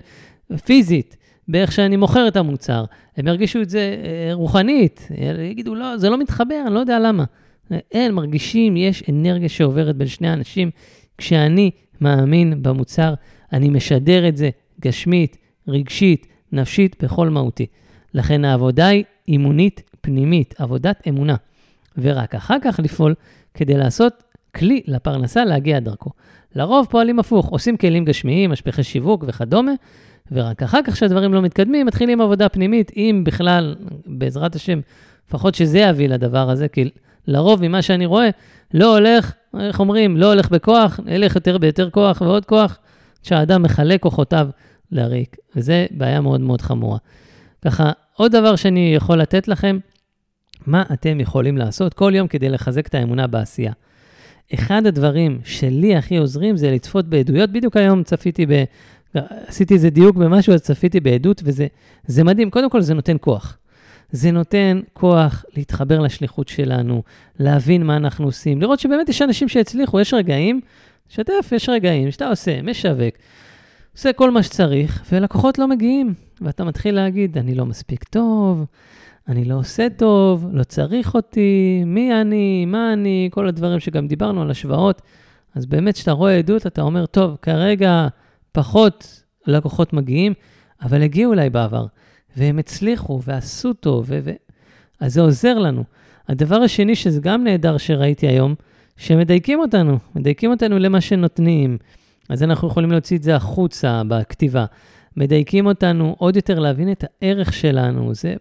[0.65, 1.17] פיזית,
[1.49, 2.85] באיך שאני מוכר את המוצר,
[3.17, 5.09] הם ירגישו את זה אה, רוחנית,
[5.51, 7.25] יגידו, לא, זה לא מתחבר, אני לא יודע למה.
[7.93, 10.71] אין, מרגישים, יש אנרגיה שעוברת בין שני אנשים.
[11.19, 13.15] כשאני מאמין במוצר,
[13.53, 14.51] אני משדר את זה
[14.81, 15.37] גשמית,
[15.69, 17.67] רגשית, נפשית, בכל מהותי.
[18.15, 21.37] לכן העבודה היא אימונית פנימית, עבודת אמונה.
[21.99, 23.15] ורק אחר כך לפעול
[23.55, 24.23] כדי לעשות
[24.55, 26.11] כלי לפרנסה להגיע דרכו.
[26.55, 29.73] לרוב פועלים הפוך, עושים כלים גשמיים, משפחי שיווק וכדומה,
[30.33, 34.81] ורק אחר כך שהדברים לא מתקדמים, מתחילים עבודה פנימית, אם בכלל, בעזרת השם,
[35.29, 36.91] לפחות שזה יביא לדבר הזה, כי
[37.27, 38.31] לרוב ממה שאני רואה,
[38.75, 42.79] לא הולך, איך אומרים, לא הולך בכוח, הלך יותר ביותר כוח ועוד כוח,
[43.23, 44.49] שהאדם מחלק כוחותיו
[44.93, 46.99] לריק, וזה בעיה מאוד מאוד חמורה.
[47.65, 49.79] ככה, עוד דבר שאני יכול לתת לכם,
[50.67, 53.73] מה אתם יכולים לעשות כל יום כדי לחזק את האמונה בעשייה.
[54.55, 57.51] אחד הדברים שלי הכי עוזרים זה לצפות בעדויות.
[57.51, 58.65] בדיוק היום צפיתי ב...
[59.47, 62.51] עשיתי איזה דיוק במשהו, אז צפיתי בעדות, וזה מדהים.
[62.51, 63.59] קודם כל, זה נותן כוח.
[64.11, 67.03] זה נותן כוח להתחבר לשליחות שלנו,
[67.39, 70.61] להבין מה אנחנו עושים, לראות שבאמת יש אנשים שהצליחו, יש רגעים,
[71.09, 73.15] שתף, יש רגעים שאתה עושה, משווק,
[73.93, 78.65] עושה כל מה שצריך, ולקוחות לא מגיעים, ואתה מתחיל להגיד, אני לא מספיק טוב,
[79.29, 84.43] אני לא עושה טוב, לא צריך אותי, מי אני, מה אני, כל הדברים שגם דיברנו
[84.43, 85.03] על השוואות.
[85.55, 88.09] אז באמת, כשאתה רואה עדות, אתה אומר, טוב, כרגע
[88.53, 90.35] פחות לקוחות מגיעים,
[90.83, 91.87] אבל הגיעו אליי בעבר.
[92.37, 94.31] והם הצליחו ועשו טוב, ו...
[95.01, 95.85] אז זה עוזר לנו.
[96.29, 98.55] הדבר השני, שזה גם נהדר שראיתי היום,
[98.97, 101.79] שמדייקים אותנו, מדייקים אותנו למה שנותנים.
[102.29, 104.65] אז אנחנו יכולים להוציא את זה החוצה בכתיבה.
[105.17, 108.15] מדייקים אותנו עוד יותר להבין את הערך שלנו.
[108.15, 108.35] זה,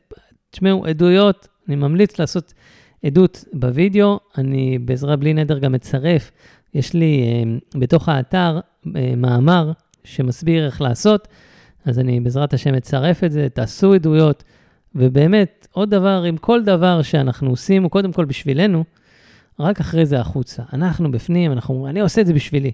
[0.51, 2.53] תשמעו, עדויות, אני ממליץ לעשות
[3.05, 4.19] עדות בווידאו.
[4.37, 6.31] אני בעזרה בלי נדר גם אצרף.
[6.73, 8.59] יש לי אה, בתוך האתר
[8.95, 9.71] אה, מאמר
[10.03, 11.27] שמסביר איך לעשות.
[11.85, 14.43] אז אני בעזרת השם אצרף את זה, תעשו עדויות,
[14.95, 18.83] ובאמת, עוד דבר, עם כל דבר שאנחנו עושים, הוא קודם כל בשבילנו,
[19.59, 20.63] רק אחרי זה החוצה.
[20.73, 22.71] אנחנו בפנים, אנחנו אומרים, אני עושה את זה בשבילי.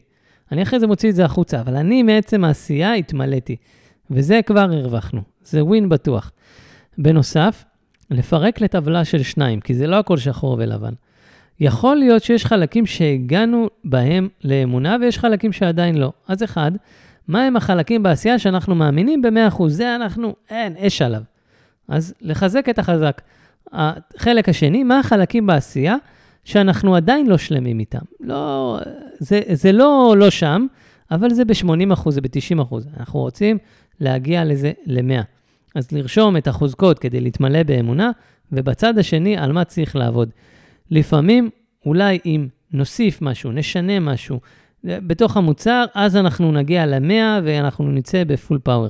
[0.52, 3.56] אני אחרי זה מוציא את זה החוצה, אבל אני מעצם העשייה התמלאתי,
[4.12, 6.32] וזה כבר הרווחנו, זה ווין בטוח.
[6.98, 7.66] בנוסף,
[8.12, 10.94] לפרק לטבלה של שניים, כי זה לא הכל שחור ולבן.
[11.60, 16.12] יכול להיות שיש חלקים שהגענו בהם לאמונה ויש חלקים שעדיין לא.
[16.28, 16.72] אז אחד,
[17.30, 21.22] מהם החלקים בעשייה שאנחנו מאמינים ב-100%, זה אנחנו, אין, אש עליו.
[21.88, 23.22] אז לחזק את החזק.
[23.74, 25.96] החלק השני, מה החלקים בעשייה
[26.44, 28.00] שאנחנו עדיין לא שלמים איתם.
[28.20, 28.80] לא,
[29.20, 30.66] זה, זה לא לא שם,
[31.12, 32.76] אבל זה ב-80%, זה ב-90%.
[32.98, 33.58] אנחנו רוצים
[34.00, 35.24] להגיע לזה ל-100.
[35.76, 38.12] אז לרשום את החוזקות כדי להתמלא באמונה,
[38.52, 40.30] ובצד השני, על מה צריך לעבוד.
[40.92, 41.50] לפעמים,
[41.86, 44.40] אולי אם נוסיף משהו, נשנה משהו,
[44.84, 48.90] בתוך המוצר, אז אנחנו נגיע ל-100 ואנחנו נצא בפול פאוור.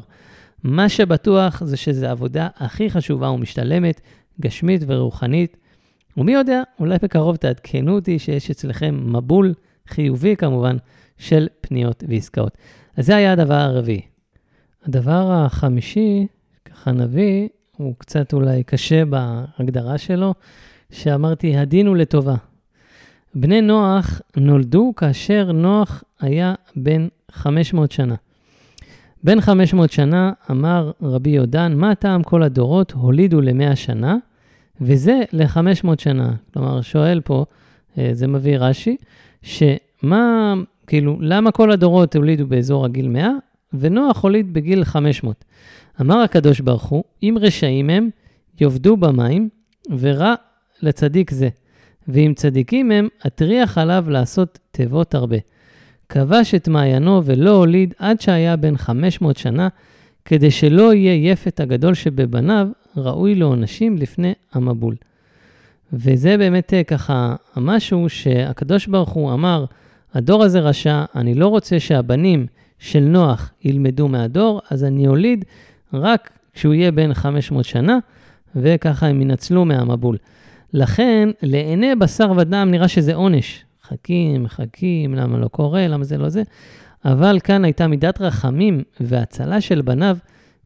[0.63, 4.01] מה שבטוח זה שזו העבודה הכי חשובה ומשתלמת,
[4.41, 5.57] גשמית ורוחנית.
[6.17, 9.53] ומי יודע, אולי בקרוב תעדכנו אותי שיש אצלכם מבול
[9.87, 10.77] חיובי כמובן
[11.17, 12.57] של פניות ועסקאות.
[12.97, 14.01] אז זה היה הדבר הרביעי.
[14.85, 16.27] הדבר החמישי,
[16.65, 17.47] ככה נביא,
[17.77, 20.33] הוא קצת אולי קשה בהגדרה שלו,
[20.91, 22.35] שאמרתי, הדין הוא לטובה.
[23.35, 28.15] בני נוח נולדו כאשר נוח היה בן 500 שנה.
[29.23, 34.17] בן 500 שנה אמר רבי יהודן, מה טעם כל הדורות הולידו למאה שנה,
[34.81, 36.33] וזה ל-500 שנה.
[36.53, 37.45] כלומר, שואל פה,
[37.97, 38.97] אה, זה מביא רש"י,
[39.41, 40.53] שמה,
[40.87, 43.29] כאילו, למה כל הדורות הולידו באזור הגיל 100,
[43.73, 45.45] ונוח הוליד בגיל 500?
[46.01, 48.09] אמר הקדוש ברוך הוא, אם רשעים הם,
[48.61, 49.49] יאבדו במים,
[49.99, 50.35] ורע
[50.81, 51.49] לצדיק זה.
[52.07, 55.37] ואם צדיקים הם, אטריח עליו לעשות תיבות הרבה.
[56.09, 59.67] כבש את מעיינו ולא הוליד עד שהיה בן 500 שנה,
[60.25, 64.95] כדי שלא יהיה יפת הגדול שבבניו, ראוי לעונשים לפני המבול.
[65.93, 69.65] וזה באמת אה, ככה משהו שהקדוש ברוך הוא אמר,
[70.13, 72.47] הדור הזה רשע, אני לא רוצה שהבנים
[72.79, 75.45] של נוח ילמדו מהדור, אז אני אוליד
[75.93, 77.97] רק כשהוא יהיה בן 500 שנה,
[78.55, 80.17] וככה הם ינצלו מהמבול.
[80.73, 83.65] לכן, לעיני בשר ודם נראה שזה עונש.
[83.83, 86.43] מחכים, מחכים, למה לא קורה, למה זה לא זה.
[87.05, 90.17] אבל כאן הייתה מידת רחמים והצלה של בניו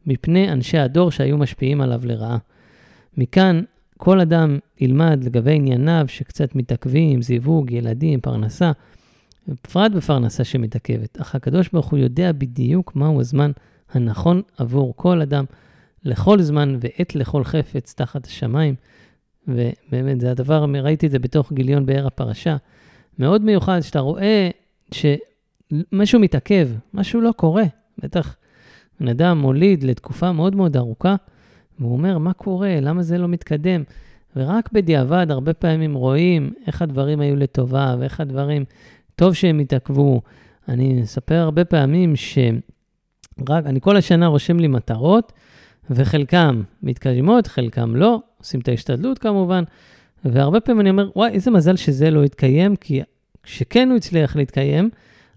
[0.06, 2.38] מפני אנשי הדור שהיו משפיעים עליו לרעה.
[3.16, 3.62] מכאן
[3.96, 8.72] כל אדם ילמד לגבי ענייניו שקצת מתעכבים, זיווג, ילדים, פרנסה,
[9.48, 11.20] בפרט בפרנסה שמתעכבת.
[11.20, 13.50] אך הקדוש ברוך הוא יודע בדיוק מהו הזמן
[13.92, 15.44] הנכון עבור כל אדם,
[16.04, 18.74] לכל זמן ועת לכל חפץ תחת השמיים.
[19.48, 22.56] ובאמת, זה הדבר, ראיתי את זה בתוך גיליון באר הפרשה.
[23.18, 24.50] מאוד מיוחד, שאתה רואה
[24.92, 27.64] שמשהו מתעכב, משהו לא קורה.
[27.98, 28.36] בטח
[29.00, 31.16] בן אדם מוליד לתקופה מאוד מאוד ארוכה,
[31.78, 32.80] והוא אומר, מה קורה?
[32.80, 33.82] למה זה לא מתקדם?
[34.36, 38.64] ורק בדיעבד, הרבה פעמים רואים איך הדברים היו לטובה, ואיך הדברים,
[39.16, 40.20] טוב שהם התעכבו.
[40.68, 45.32] אני אספר הרבה פעמים שרק, אני כל השנה רושם לי מטרות,
[45.90, 49.64] וחלקם מתקדמות, חלקם לא, עושים את ההשתדלות כמובן,
[50.24, 53.00] והרבה פעמים אני אומר, וואי, איזה מזל שזה לא התקיים, כי
[53.42, 54.90] כשכן הוא הצליח להתקיים,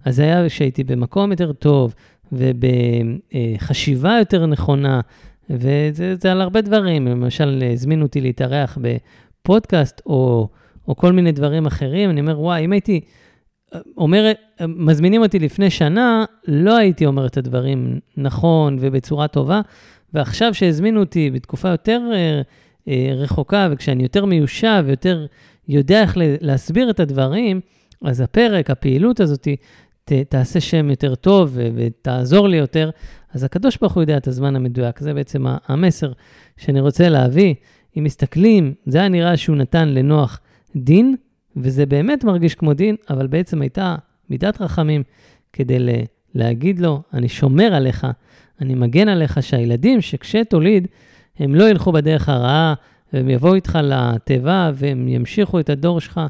[0.06, 1.96] אז זה היה שהייתי במקום יותר טוב
[2.32, 5.02] ובחשיבה יותר נכונה,
[5.50, 7.08] וזה על הרבה דברים.
[7.08, 10.50] למשל, הזמינו אותי להתארח בפודקאסט או,
[10.88, 13.02] או כל מיני דברים אחרים, אני אומר, וואי, אם הייתי
[13.98, 14.32] אומר,
[14.67, 19.62] מזמינים אותי לפני שנה, לא הייתי אומר את הדברים נכון ובצורה טובה,
[20.13, 22.02] ועכשיו שהזמינו אותי בתקופה יותר
[23.15, 25.26] רחוקה, וכשאני יותר מיושב ויותר
[25.67, 27.62] יודע איך להסביר את הדברים,
[28.04, 29.47] אז הפרק, הפעילות הזאת,
[30.06, 32.89] ת, תעשה שם יותר טוב ותעזור לי יותר.
[33.34, 36.12] אז הקדוש ברוך הוא יודע את הזמן המדויק, זה בעצם המסר
[36.58, 37.56] שאני רוצה להביא.
[37.97, 40.39] אם מסתכלים, זה היה נראה שהוא נתן לנוח
[40.76, 41.15] דין,
[41.56, 43.95] וזה באמת מרגיש כמו דין, אבל בעצם הייתה
[44.30, 45.04] מידת רחמים
[45.54, 45.78] כדי
[46.36, 48.08] להגיד לו, אני שומר עליך,
[48.62, 50.88] אני מגן עליך שהילדים שכשתוליד,
[51.39, 52.73] הם לא ילכו בדרך הרעה,
[53.13, 56.21] והם יבואו איתך לתיבה והם ימשיכו את הדור שלך.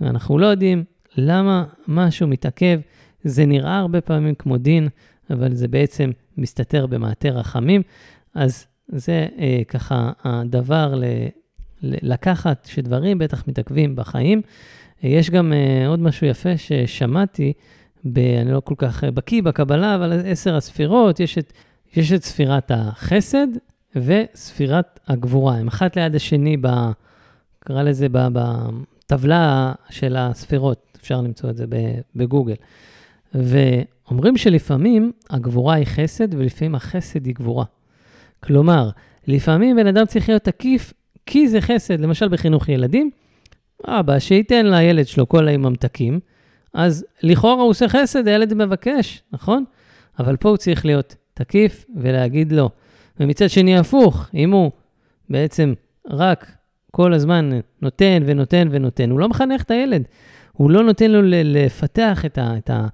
[0.00, 0.84] ואנחנו לא יודעים
[1.16, 2.80] למה משהו מתעכב.
[3.24, 4.88] זה נראה הרבה פעמים כמו דין,
[5.30, 7.82] אבל זה בעצם מסתתר במעטה רחמים.
[8.34, 11.04] אז זה אה, ככה הדבר ל,
[11.82, 14.42] ל, לקחת, שדברים בטח מתעכבים בחיים.
[15.04, 17.52] אה, יש גם אה, עוד משהו יפה ששמעתי,
[18.04, 21.52] ב, אני לא כל כך בקיא בקבלה, אבל עשר הספירות, יש את,
[21.96, 23.46] יש את ספירת החסד,
[23.96, 25.56] וספירת הגבורה.
[25.56, 26.68] הם אחת ליד השני, ב,
[27.58, 31.64] קרא לזה בטבלה של הספירות, אפשר למצוא את זה
[32.16, 32.54] בגוגל.
[33.34, 37.64] ואומרים שלפעמים הגבורה היא חסד, ולפעמים החסד היא גבורה.
[38.42, 38.90] כלומר,
[39.26, 40.92] לפעמים בן אדם צריך להיות תקיף
[41.26, 42.00] כי זה חסד.
[42.00, 43.10] למשל בחינוך ילדים,
[43.86, 46.20] אבא שייתן לילד שלו כל היום ממתקים,
[46.74, 49.64] אז לכאורה הוא עושה חסד, הילד מבקש, נכון?
[50.18, 52.70] אבל פה הוא צריך להיות תקיף ולהגיד לו,
[53.20, 54.70] ומצד שני הפוך, אם הוא
[55.30, 55.74] בעצם
[56.10, 56.52] רק
[56.90, 57.50] כל הזמן
[57.82, 60.02] נותן ונותן ונותן, הוא לא מחנך את הילד.
[60.52, 62.86] הוא לא נותן לו לפתח את, ה, את, ה,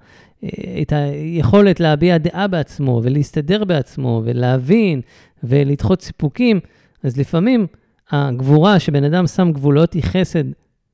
[0.81, 5.01] את היכולת להביע דעה בעצמו ולהסתדר בעצמו ולהבין
[5.43, 6.59] ולדחות סיפוקים.
[7.03, 7.67] אז לפעמים
[8.11, 10.43] הגבורה שבן אדם שם גבולות היא חסד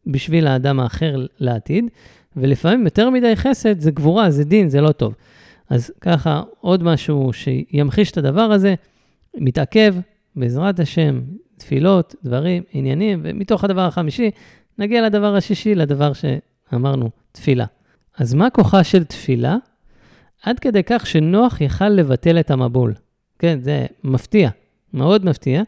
[0.08, 1.86] בשביל האדם האחר לעתיד,
[2.38, 5.14] ולפעמים יותר מדי חסד זה גבורה, זה דין, זה לא טוב.
[5.70, 8.76] אז ככה, עוד משהו שימחיש את הדבר הזה,
[9.38, 9.96] מתעכב,
[10.36, 11.22] בעזרת השם,
[11.58, 14.32] תפילות, דברים, עניינים, ומתוך הדבר החמישי,
[14.78, 17.66] נגיע לדבר השישי, לדבר שאמרנו, תפילה.
[18.18, 19.58] אז מה כוחה של תפילה?
[20.44, 22.94] עד כדי כך שנוח יכל לבטל את המבול.
[23.40, 24.50] כן, זה מפתיע,
[24.94, 25.62] מאוד מפתיע.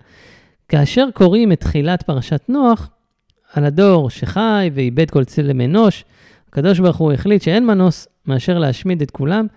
[0.67, 2.89] כאשר קוראים את תחילת פרשת נוח,
[3.53, 6.05] על הדור שחי ואיבד כל צלם אנוש,
[6.47, 9.47] הקדוש ברוך הוא החליט שאין מנוס מאשר להשמיד את כולם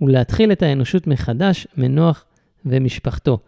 [0.00, 2.24] ולהתחיל את האנושות מחדש מנוח
[2.66, 3.38] ומשפחתו.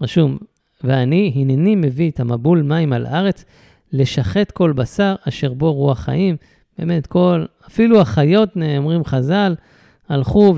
[0.00, 0.36] רשום,
[0.84, 3.44] ואני, הנני מביא את המבול מים על הארץ,
[3.92, 6.36] לשחט כל בשר אשר בו רוח חיים.
[6.78, 9.54] באמת, כל, אפילו החיות, אומרים חז"ל,
[10.08, 10.54] הלכו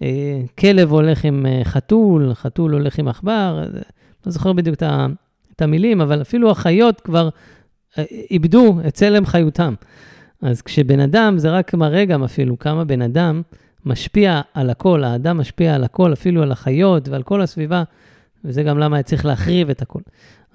[0.00, 3.64] וכלב הולך עם אה, חתול, חתול הולך עם עכבר,
[4.26, 4.76] לא זוכר בדיוק
[5.52, 7.28] את המילים, אבל אפילו החיות כבר
[7.98, 9.74] אה, איבדו את צלם חיותם.
[10.42, 13.42] אז כשבן אדם, זה רק מראה גם אפילו כמה בן אדם
[13.84, 17.82] משפיע על הכל, האדם משפיע על הכל, אפילו על החיות ועל כל הסביבה,
[18.44, 20.00] וזה גם למה צריך להחריב את הכל.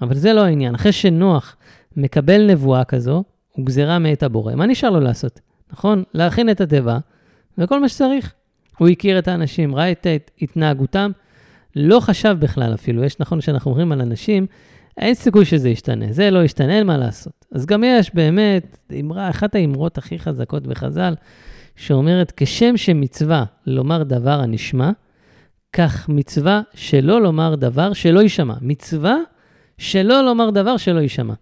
[0.02, 0.74] אבל זה לא העניין.
[0.74, 1.56] אחרי שנוח
[1.96, 4.54] מקבל נבואה כזו, הוא גזירה מאת הבורא.
[4.54, 5.40] מה נשאר לו לעשות?
[5.72, 6.02] נכון?
[6.14, 6.98] להכין את התיבה,
[7.58, 8.32] וכל מה שצריך.
[8.78, 10.06] הוא הכיר את האנשים, ראה את
[10.42, 11.10] התנהגותם,
[11.76, 13.04] לא חשב בכלל אפילו.
[13.04, 14.46] יש נכון שאנחנו אומרים על אנשים,
[14.96, 17.44] אין סיכוי שזה ישתנה, זה לא ישתנה, אין מה לעשות.
[17.52, 21.14] אז גם יש באמת אמרה, אחת האמרות הכי חזקות בחז"ל,
[21.76, 24.90] שאומרת, כשם שמצווה לומר דבר הנשמע,
[25.76, 28.54] כך מצווה שלא לומר דבר שלא יישמע.
[28.60, 29.16] מצווה
[29.78, 31.34] שלא לומר דבר שלא יישמע.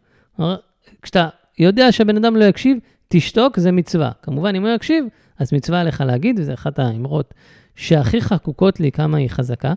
[1.03, 4.11] כשאתה יודע שהבן אדם לא יקשיב, תשתוק, זה מצווה.
[4.23, 5.05] כמובן, אם הוא יקשיב,
[5.39, 7.35] אז מצווה עליך להגיד, וזו אחת האמרות
[7.77, 9.73] שהכי חקוקות לי, כמה היא חזקה.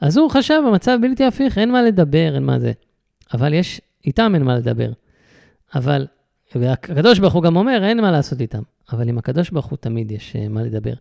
[0.00, 2.72] אז הוא חשב, המצב בלתי הפיך, אין מה לדבר, אין מה זה.
[3.34, 4.92] אבל יש, איתם אין מה לדבר.
[5.74, 6.06] אבל,
[6.54, 8.62] והקדוש ברוך הוא גם אומר, אין מה לעשות איתם.
[8.92, 10.92] אבל עם הקדוש ברוך הוא תמיד יש uh, מה לדבר.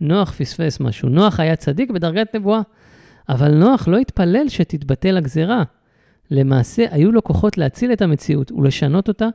[0.00, 1.08] נוח פספס משהו.
[1.08, 2.60] נוח היה צדיק בדרגת נבואה,
[3.28, 5.62] אבל נוח לא התפלל שתתבטל הגזרה.
[6.30, 9.28] למעשה, היו לו כוחות להציל את המציאות ולשנות אותה,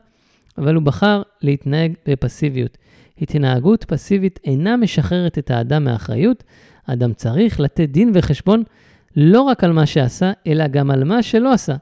[0.57, 2.77] אבל הוא בחר להתנהג בפסיביות.
[3.21, 6.43] התנהגות פסיבית אינה משחררת את האדם מאחריות.
[6.87, 8.63] האדם צריך לתת דין וחשבון
[9.15, 11.75] לא רק על מה שעשה, אלא גם על מה שלא עשה.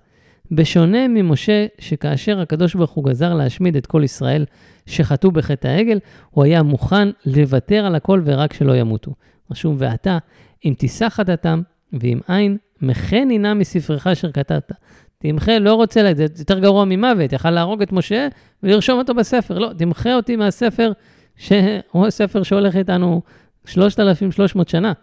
[0.51, 4.45] בשונה ממשה, שכאשר הקדוש ברוך הוא גזר להשמיד את כל ישראל
[4.85, 9.11] שחטאו בחטא העגל, הוא היה מוכן לוותר על הכל ורק שלא ימותו.
[9.51, 10.17] רשום, ואתה,
[10.65, 11.61] אם תישא חטאתם,
[11.93, 14.71] ואם אין, מחן הנה מספרך אשר כתבת.
[15.17, 18.27] תמחה, לא רוצה, זה יותר גרוע ממוות, יכל להרוג את משה
[18.63, 19.59] ולרשום אותו בספר.
[19.59, 20.91] לא, תמחה אותי מהספר,
[21.35, 23.21] שהוא הספר שהולך איתנו
[23.65, 24.93] 3,300 שנה.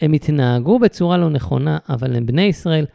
[0.00, 2.86] הם התנהגו בצורה לא נכונה, אבל הם בני ישראל,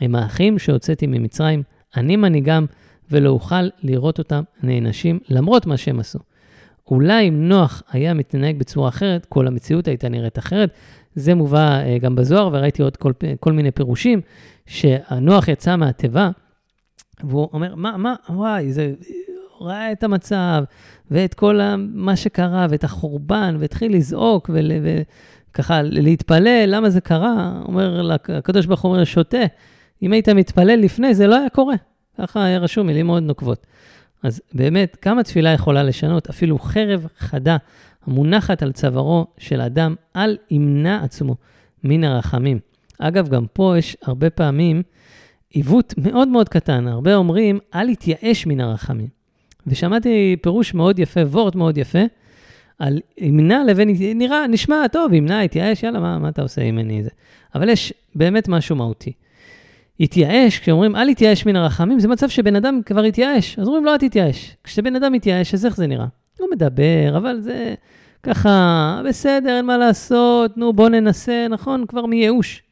[0.00, 1.62] הם האחים שהוצאתי ממצרים,
[1.96, 2.66] אני מנהיגם,
[3.10, 6.18] ולא אוכל לראות אותם נענשים למרות מה שהם עשו.
[6.90, 10.70] אולי אם נוח היה מתנהג בצורה אחרת, כל המציאות הייתה נראית אחרת.
[11.14, 14.20] זה מובא uh, גם בזוהר, וראיתי עוד כל, כל מיני פירושים,
[14.66, 16.30] שנוח יצא מהתיבה,
[17.24, 18.92] והוא אומר, מה, מה, וואי, זה,
[19.60, 20.64] ראה את המצב,
[21.10, 24.70] ואת כל מה שקרה, ואת החורבן, והתחיל לזעוק, ול,
[25.50, 27.62] וככה להתפלל, למה זה קרה?
[27.64, 29.44] אומר, הקדוש ברוך הוא אומר, שותה,
[30.02, 31.74] אם היית מתפלל לפני, זה לא היה קורה.
[32.18, 33.66] ככה היה רשום, מילים מאוד נוקבות.
[34.22, 36.28] אז באמת, כמה תפילה יכולה לשנות?
[36.28, 37.56] אפילו חרב חדה
[38.06, 41.36] המונחת על צווארו של אדם, אל ימנע עצמו
[41.84, 42.58] מן הרחמים.
[42.98, 44.82] אגב, גם פה יש הרבה פעמים
[45.50, 46.88] עיוות מאוד מאוד קטן.
[46.88, 49.08] הרבה אומרים, אל יתייאש מן הרחמים.
[49.66, 52.02] ושמעתי פירוש מאוד יפה, וורט מאוד יפה,
[52.78, 57.02] על ימנע לבין, נראה, נשמע טוב, ימנע, יתייאש, יאללה, מה, מה אתה עושה אם אני
[57.02, 57.10] זה?
[57.54, 59.12] אבל יש באמת משהו מהותי.
[60.00, 63.58] התייאש, כשאומרים אל יתייאש מן הרחמים, זה מצב שבן אדם כבר התייאש.
[63.58, 64.56] אז אומרים לא, אל תתייאש.
[64.64, 66.06] כשבן אדם מתייאש, אז איך זה נראה?
[66.38, 67.74] הוא מדבר, אבל זה
[68.22, 71.84] ככה, בסדר, אין מה לעשות, נו, בוא ננסה, נכון?
[71.88, 72.62] כבר מייאוש.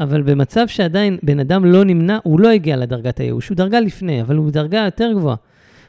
[0.00, 4.22] אבל במצב שעדיין בן אדם לא נמנע, הוא לא הגיע לדרגת הייאוש, הוא דרגה לפני,
[4.22, 5.36] אבל הוא דרגה יותר גבוהה.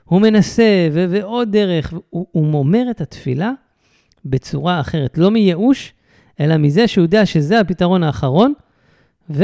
[0.06, 3.52] הוא מנסה, ו- ועוד דרך, הוא, הוא אומר את התפילה
[4.26, 5.94] בצורה אחרת, לא מייאוש,
[6.40, 8.54] אלא מזה שהוא יודע שזה הפתרון האחרון,
[9.30, 9.44] ו...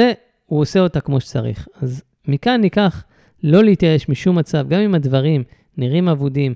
[0.49, 1.67] הוא עושה אותה כמו שצריך.
[1.81, 3.03] אז מכאן ניקח
[3.43, 5.43] לא להתייאש משום מצב, גם אם הדברים
[5.77, 6.53] נראים אבודים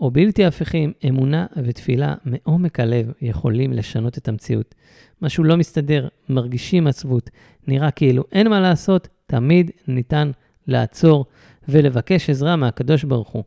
[0.00, 4.74] או בלתי הפיכים, אמונה ותפילה מעומק הלב יכולים לשנות את המציאות.
[5.22, 7.30] משהו לא מסתדר, מרגישים עצבות,
[7.66, 10.30] נראה כאילו אין מה לעשות, תמיד ניתן
[10.66, 11.24] לעצור
[11.68, 13.44] ולבקש עזרה מהקדוש ברוך הוא.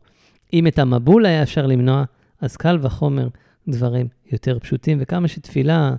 [0.52, 2.04] אם את המבול היה אפשר למנוע,
[2.40, 3.28] אז קל וחומר
[3.68, 5.94] דברים יותר פשוטים, וכמה שתפילה,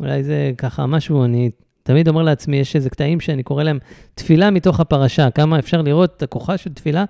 [0.00, 1.50] אולי זה ככה משהו, אני
[1.86, 3.78] תמיד אומר לעצמי, יש איזה קטעים שאני קורא להם
[4.14, 7.04] תפילה מתוך הפרשה, כמה אפשר לראות את הכוחה של תפילה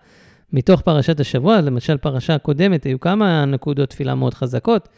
[0.52, 1.60] מתוך פרשת השבוע.
[1.60, 4.88] למשל, פרשה הקודמת, היו כמה נקודות תפילה מאוד חזקות,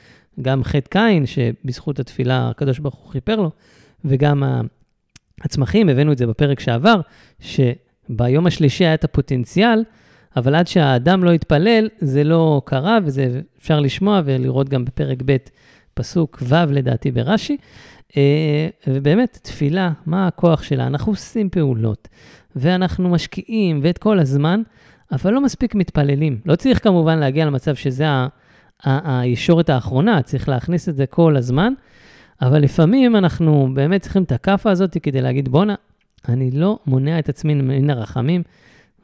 [0.43, 3.51] גם חטא קין, שבזכות התפילה הקדוש ברוך הוא כיפר לו,
[4.05, 4.43] וגם
[5.41, 7.01] הצמחים, הבאנו את זה בפרק שעבר,
[7.41, 9.85] שביום השלישי היה את הפוטנציאל,
[10.37, 15.37] אבל עד שהאדם לא התפלל, זה לא קרה, וזה אפשר לשמוע ולראות גם בפרק ב',
[15.95, 17.57] פסוק ו' לדעתי ברש"י.
[18.17, 20.87] אה, ובאמת, תפילה, מה הכוח שלה?
[20.87, 22.09] אנחנו עושים פעולות,
[22.57, 24.63] ואנחנו משקיעים, ואת כל הזמן,
[25.13, 26.41] אבל לא מספיק מתפללים.
[26.47, 28.05] לא צריך כמובן להגיע למצב שזה
[28.85, 31.73] הישורת האחרונה, צריך להכניס את זה כל הזמן,
[32.43, 35.75] אבל לפעמים אנחנו באמת צריכים את הכאפה הזאת כדי להגיד, בואנה,
[36.29, 38.43] אני לא מונע את עצמי מן הרחמים,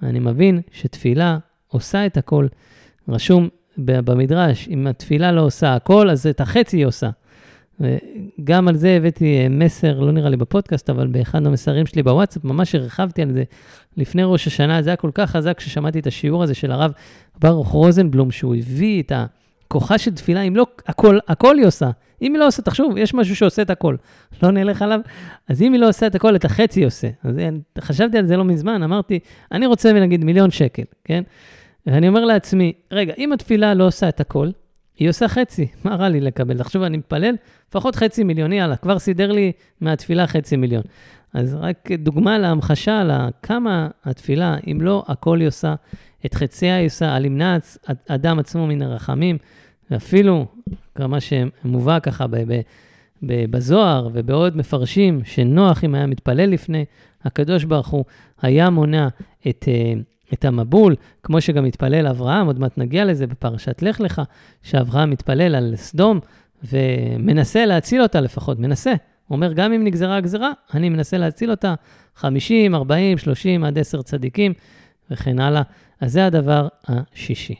[0.02, 1.38] ואני מבין שתפילה
[1.68, 2.46] עושה את הכל.
[3.08, 3.48] רשום
[3.78, 7.10] במדרש, אם התפילה לא עושה הכל, אז את החצי היא עושה.
[7.80, 12.44] וגם על זה הבאתי אה, מסר, לא נראה לי בפודקאסט, אבל באחד המסרים שלי בוואטסאפ,
[12.44, 13.44] ממש הרחבתי על זה
[13.96, 16.92] לפני ראש השנה, זה היה כל כך חזק כששמעתי את השיעור הזה של הרב
[17.40, 21.90] ברוך רוזנבלום, שהוא הביא את הכוחה של תפילה, אם לא הכל, הכל היא עושה.
[22.22, 23.96] אם היא לא עושה, תחשוב, יש משהו שעושה את הכל,
[24.42, 25.00] לא נלך עליו,
[25.48, 27.08] אז אם היא לא עושה את הכל, את החצי היא עושה.
[27.24, 27.34] אז
[27.80, 29.18] חשבתי על זה לא מזמן, אמרתי,
[29.52, 31.22] אני רוצה נגיד מיליון שקל, כן?
[31.86, 34.50] ואני אומר לעצמי, רגע, אם התפילה לא עושה את הכל,
[34.96, 36.58] היא עושה חצי, מה רע לי לקבל?
[36.58, 37.34] תחשוב, אני מתפלל,
[37.68, 40.82] לפחות חצי מיליון, יאללה, כבר סידר לי מהתפילה חצי מיליון.
[41.34, 43.10] אז רק דוגמה להמחשה על
[43.42, 45.74] כמה התפילה, אם לא הכל היא עושה,
[46.26, 47.56] את חציה היא עושה, על ימנע
[48.08, 49.38] אדם עצמו מן הרחמים,
[49.90, 50.46] ואפילו,
[50.94, 52.26] כמה שמובא ככה
[53.22, 56.84] בזוהר ובעוד מפרשים, שנוח אם היה מתפלל לפני,
[57.24, 58.04] הקדוש ברוך הוא
[58.42, 59.08] היה מונע
[59.48, 59.68] את...
[60.34, 64.22] את המבול, כמו שגם התפלל אברהם, עוד מעט נגיע לזה בפרשת לך לך,
[64.62, 66.20] שאברהם מתפלל על סדום
[66.72, 68.90] ומנסה להציל אותה לפחות, מנסה.
[69.28, 71.74] הוא אומר, גם אם נגזרה הגזרה, אני מנסה להציל אותה
[72.16, 74.52] 50, 40, 30 עד 10 צדיקים
[75.10, 75.62] וכן הלאה.
[76.00, 77.54] אז זה הדבר השישי.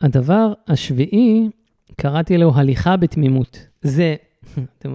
[0.00, 1.48] הדבר השביעי,
[1.96, 3.66] קראתי לו הליכה בתמימות.
[3.82, 4.16] זה,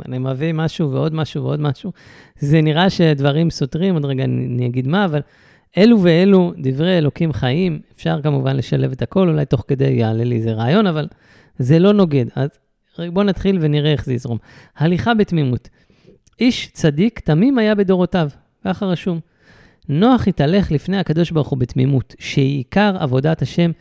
[0.05, 1.91] אני מביא משהו ועוד משהו ועוד משהו.
[2.39, 5.21] זה נראה שדברים סותרים, עוד רגע אני אגיד מה, אבל
[5.77, 10.35] אלו ואלו דברי אלוקים חיים, אפשר כמובן לשלב את הכל, אולי תוך כדי יעלה לי
[10.35, 11.07] איזה רעיון, אבל
[11.59, 12.25] זה לא נוגד.
[12.35, 12.49] אז
[12.99, 14.37] בואו נתחיל ונראה איך זה יזרום.
[14.77, 15.69] הליכה בתמימות.
[16.39, 18.29] איש צדיק תמים היה בדורותיו,
[18.65, 19.19] ככה רשום.
[19.89, 23.71] נוח התהלך לפני הקדוש ברוך הוא בתמימות, שהיא עיקר עבודת השם,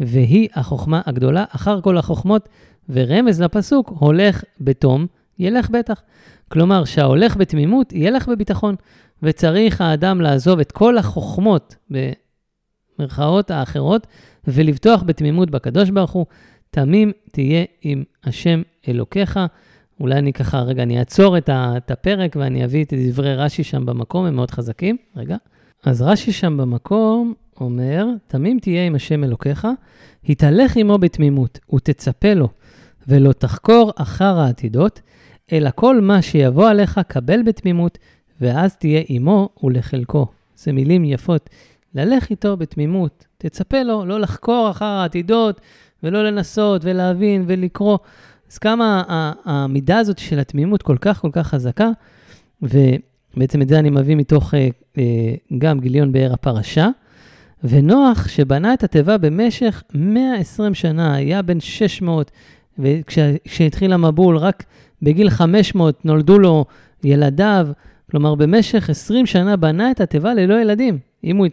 [0.00, 2.48] והיא החוכמה הגדולה אחר כל החוכמות,
[2.88, 5.06] ורמז לפסוק, הולך בתום,
[5.38, 6.02] ילך בטח.
[6.48, 8.74] כלומר, שההולך בתמימות, ילך בביטחון.
[9.22, 11.76] וצריך האדם לעזוב את כל החוכמות,
[12.98, 14.06] במרכאות האחרות,
[14.46, 16.26] ולבטוח בתמימות בקדוש ברוך הוא.
[16.70, 19.40] תמים תהיה עם השם אלוקיך.
[20.00, 24.26] אולי אני ככה, רגע, אני אעצור את הפרק ואני אביא את דברי רש"י שם במקום,
[24.26, 24.96] הם מאוד חזקים.
[25.16, 25.36] רגע.
[25.84, 29.68] אז רש"י שם במקום אומר, תמים תהיה עם השם אלוקיך,
[30.28, 32.48] התהלך עמו בתמימות, ותצפה לו,
[33.08, 35.00] ולא תחקור אחר העתידות,
[35.52, 37.98] אלא כל מה שיבוא עליך, קבל בתמימות,
[38.40, 40.26] ואז תהיה עמו ולחלקו.
[40.56, 41.50] זה מילים יפות.
[41.94, 45.60] ללך איתו בתמימות, תצפה לו, לא לחקור אחר העתידות,
[46.02, 47.98] ולא לנסות ולהבין ולקרוא.
[48.52, 49.02] אז כמה
[49.44, 51.90] המידה הזאת של התמימות כל כך כל כך חזקה,
[52.62, 54.68] ובעצם את זה אני מביא מתוך אה,
[54.98, 56.88] אה, גם גיליון באר הפרשה.
[57.64, 62.30] ונוח, שבנה את התיבה במשך 120 שנה, היה בן 600,
[62.78, 64.64] וכשהתחיל המבול, רק
[65.02, 66.64] בגיל 500 נולדו לו
[67.04, 67.68] ילדיו,
[68.10, 70.98] כלומר, במשך 20 שנה בנה את התיבה ללא ילדים.
[71.24, 71.46] אם הוא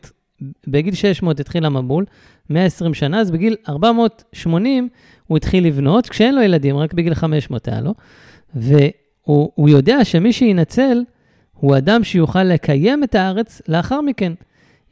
[0.68, 2.06] בגיל 600 התחיל המבול,
[2.50, 4.90] 120 שנה, אז בגיל 480
[5.28, 7.94] הוא התחיל לבנות, כשאין לו ילדים, רק בגיל 500 היה לו.
[8.56, 11.04] והוא יודע שמי שינצל
[11.54, 14.34] הוא אדם שיוכל לקיים את הארץ לאחר מכן.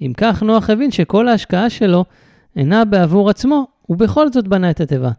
[0.01, 2.05] אם כך, נוח הבין שכל ההשקעה שלו
[2.55, 5.11] אינה בעבור עצמו, ובכל זאת בנה את התיבה.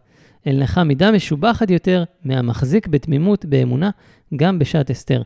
[0.46, 3.90] אל נחה מידה משובחת יותר מהמחזיק בתמימות, באמונה,
[4.36, 5.22] גם בשעת אסתר.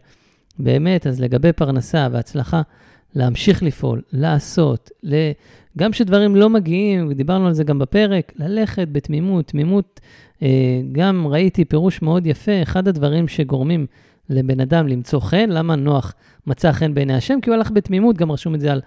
[0.58, 2.62] באמת, אז לגבי פרנסה והצלחה,
[3.14, 4.90] להמשיך לפעול, לעשות.
[5.78, 10.00] גם כשדברים לא מגיעים, ודיברנו על זה גם בפרק, ללכת בתמימות, תמימות,
[10.42, 13.86] אה, גם ראיתי פירוש מאוד יפה, אחד הדברים שגורמים
[14.30, 16.14] לבן אדם למצוא חן, למה נוח
[16.46, 17.40] מצא חן בעיני השם?
[17.42, 18.80] כי הוא הלך בתמימות, גם רשום את זה על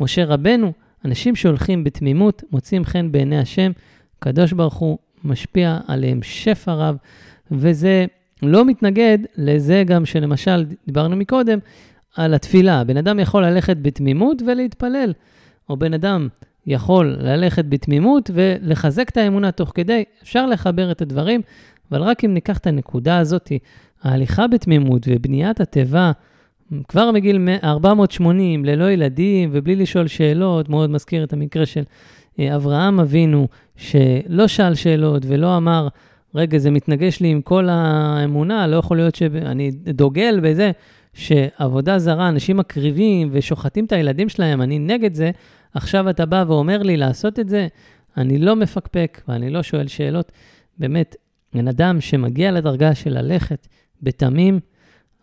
[0.00, 0.72] משה רבנו,
[1.04, 3.72] אנשים שהולכים בתמימות מוצאים חן בעיני השם,
[4.18, 6.96] הקדוש ברוך הוא משפיע עליהם שפע רב,
[7.50, 8.06] וזה
[8.42, 11.58] לא מתנגד לזה גם שלמשל, דיברנו מקודם,
[12.16, 12.84] על התפילה.
[12.84, 15.12] בן אדם יכול ללכת בתמימות ולהתפלל,
[15.68, 16.28] או בן אדם
[16.66, 20.04] יכול ללכת בתמימות ולחזק את האמונה תוך כדי.
[20.22, 21.40] אפשר לחבר את הדברים,
[21.90, 23.52] אבל רק אם ניקח את הנקודה הזאת,
[24.02, 26.12] ההליכה בתמימות ובניית התיבה,
[26.88, 31.82] כבר מגיל 480, ללא ילדים ובלי לשאול שאלות, מאוד מזכיר את המקרה של
[32.38, 35.88] אה, אברהם אבינו, שלא שאל שאלות ולא אמר,
[36.34, 40.70] רגע, זה מתנגש לי עם כל האמונה, לא יכול להיות שאני דוגל בזה
[41.14, 45.30] שעבודה זרה, אנשים מקריבים ושוחטים את הילדים שלהם, אני נגד זה,
[45.74, 47.68] עכשיו אתה בא ואומר לי לעשות את זה,
[48.16, 50.32] אני לא מפקפק ואני לא שואל שאלות.
[50.78, 51.16] באמת,
[51.54, 53.68] בן אדם שמגיע לדרגה של ללכת
[54.02, 54.60] בתמים,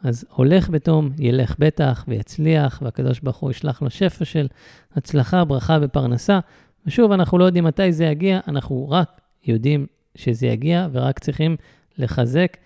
[0.03, 4.47] אז הולך בתום, ילך בטח ויצליח, והקדוש ברוך הוא ישלח לו שפע של
[4.95, 6.39] הצלחה, ברכה ופרנסה.
[6.85, 9.85] ושוב, אנחנו לא יודעים מתי זה יגיע, אנחנו רק יודעים
[10.15, 11.55] שזה יגיע, ורק צריכים
[11.97, 12.57] לחזק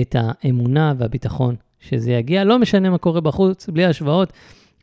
[0.00, 2.44] את האמונה והביטחון שזה יגיע.
[2.44, 4.32] לא משנה מה קורה בחוץ, בלי השוואות.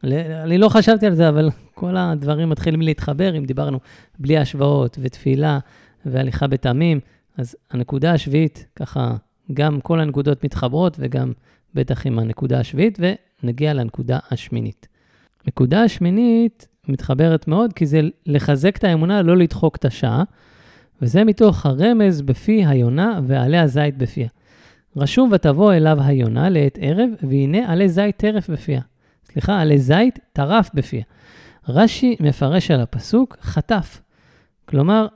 [0.03, 3.79] אני לא חשבתי על זה, אבל כל הדברים מתחילים להתחבר, אם דיברנו
[4.19, 5.59] בלי השוואות ותפילה
[6.05, 6.99] והליכה בתמים.
[7.37, 9.15] אז הנקודה השביעית, ככה
[9.53, 11.31] גם כל הנקודות מתחברות וגם
[11.73, 12.99] בטח עם הנקודה השביעית,
[13.43, 14.87] ונגיע לנקודה השמינית.
[15.47, 20.23] נקודה השמינית מתחברת מאוד, כי זה לחזק את האמונה, לא לדחוק את השעה,
[21.01, 24.27] וזה מתוך הרמז בפי היונה ועלי הזית בפיה.
[24.95, 28.81] רשום ותבוא אליו היונה לעת ערב, והנה עלי זית טרף בפיה.
[29.31, 31.03] סליחה, עלי זית טרף בפיה.
[31.69, 34.01] רש"י מפרש על הפסוק חטף.
[34.65, 35.07] כלומר,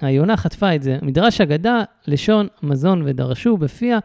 [0.00, 0.98] היונה חטפה את זה.
[1.02, 3.98] מדרש אגדה, לשון מזון ודרשו בפיה,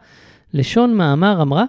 [0.54, 1.64] לשון מאמר אמרה,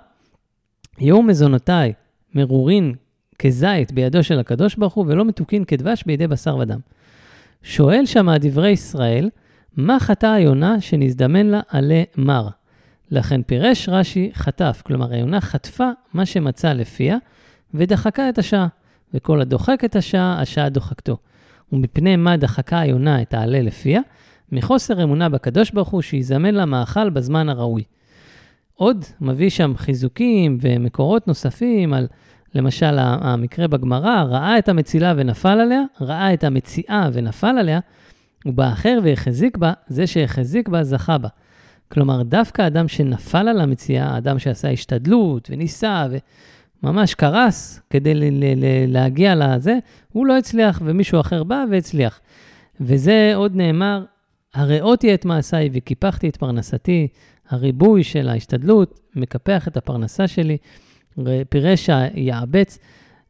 [0.98, 1.92] יהיו מזונותיי
[2.34, 2.94] מרורין
[3.38, 6.78] כזית בידו של הקדוש ברוך הוא, ולא מתוקין כדבש בידי בשר ודם.
[7.66, 9.30] שואל שמה דברי ישראל,
[9.76, 12.48] מה חטא היונה שנזדמן לה עלי מר?
[13.10, 17.16] לכן פירש רש"י חטף, כלומר היונה חטפה מה שמצא לפיה,
[17.74, 18.66] ודחקה את השעה.
[19.14, 21.16] וכל הדוחק את השעה, השעה דוחקתו.
[21.72, 24.00] ומפני מה דחקה היונה את העלה לפיה?
[24.52, 27.82] מחוסר אמונה בקדוש ברוך הוא שיזמן לה מאכל בזמן הראוי.
[28.74, 32.06] עוד מביא שם חיזוקים ומקורות נוספים על,
[32.54, 37.80] למשל, המקרה בגמרא, ראה את המצילה ונפל עליה, ראה את המציאה ונפל עליה,
[38.46, 41.28] ובאחר והחזיק בה, זה שהחזיק בה זכה בה.
[41.88, 46.06] כלומר, דווקא אדם שנפל על המציאה, אדם שעשה השתדלות וניסה
[46.82, 49.78] וממש קרס כדי ל- ל- ל- להגיע לזה,
[50.12, 52.20] הוא לא הצליח ומישהו אחר בא והצליח.
[52.80, 54.04] וזה עוד נאמר,
[54.54, 57.08] הראותי את מעשיי וקיפחתי את פרנסתי,
[57.48, 60.56] הריבוי של ההשתדלות מקפח את הפרנסה שלי.
[61.48, 62.78] פירש היעבץ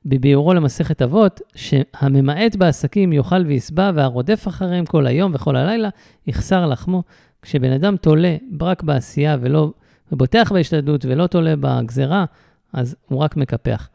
[0.07, 5.89] בביאורו למסכת אבות, שהממעט בעסקים יאכל וישבע, והרודף אחריהם כל היום וכל הלילה,
[6.27, 7.03] יחסר לחמו.
[7.43, 9.73] כשבן אדם תולה רק בעשייה ולא,
[10.13, 12.25] ובוטח בהשתדלות ולא תולה בגזרה,
[12.73, 13.89] אז הוא רק מקפח.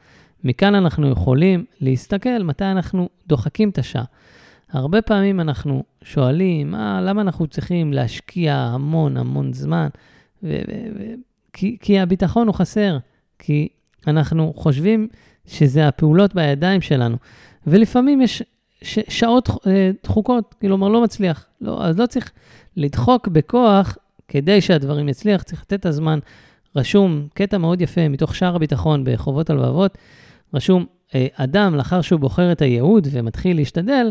[0.44, 4.04] מכאן אנחנו יכולים להסתכל מתי אנחנו דוחקים את השעה.
[4.72, 9.88] הרבה פעמים אנחנו שואלים, אה, למה אנחנו צריכים להשקיע המון המון זמן?
[10.44, 11.14] ו- ו- ו-
[11.54, 12.98] כי, כי הביטחון הוא חסר,
[13.40, 13.68] כי
[14.10, 15.08] אנחנו חושבים
[15.48, 17.18] שזה הפעולות בידיים שלנו.
[17.68, 18.44] ולפעמים יש
[18.82, 21.46] ש- שעות אה, דחוקות, כלומר לא מצליח.
[21.62, 22.32] לא, אז לא צריך
[22.78, 23.98] לדחוק בכוח
[24.28, 26.20] כדי שהדברים יצליח, צריך לתת את הזמן.
[26.76, 29.98] רשום קטע מאוד יפה מתוך שער הביטחון בחובות הלבבות,
[30.54, 30.86] רשום,
[31.16, 34.10] אה, אדם לאחר שהוא בוחר את הייעוד ומתחיל להשתדל,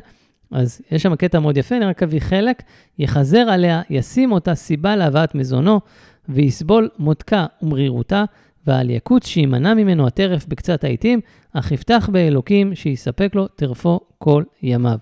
[0.53, 2.63] אז יש שם קטע מאוד יפה, אני רק אביא חלק,
[2.99, 5.81] יחזר עליה, ישים אותה סיבה להבאת מזונו,
[6.29, 8.25] ויסבול מותקה ומרירותה,
[8.69, 11.21] ועל יקוץ שימנע ממנו הטרף בקצת העיתים,
[11.53, 14.99] אך יפתח באלוקים שיספק לו טרפו כל ימיו.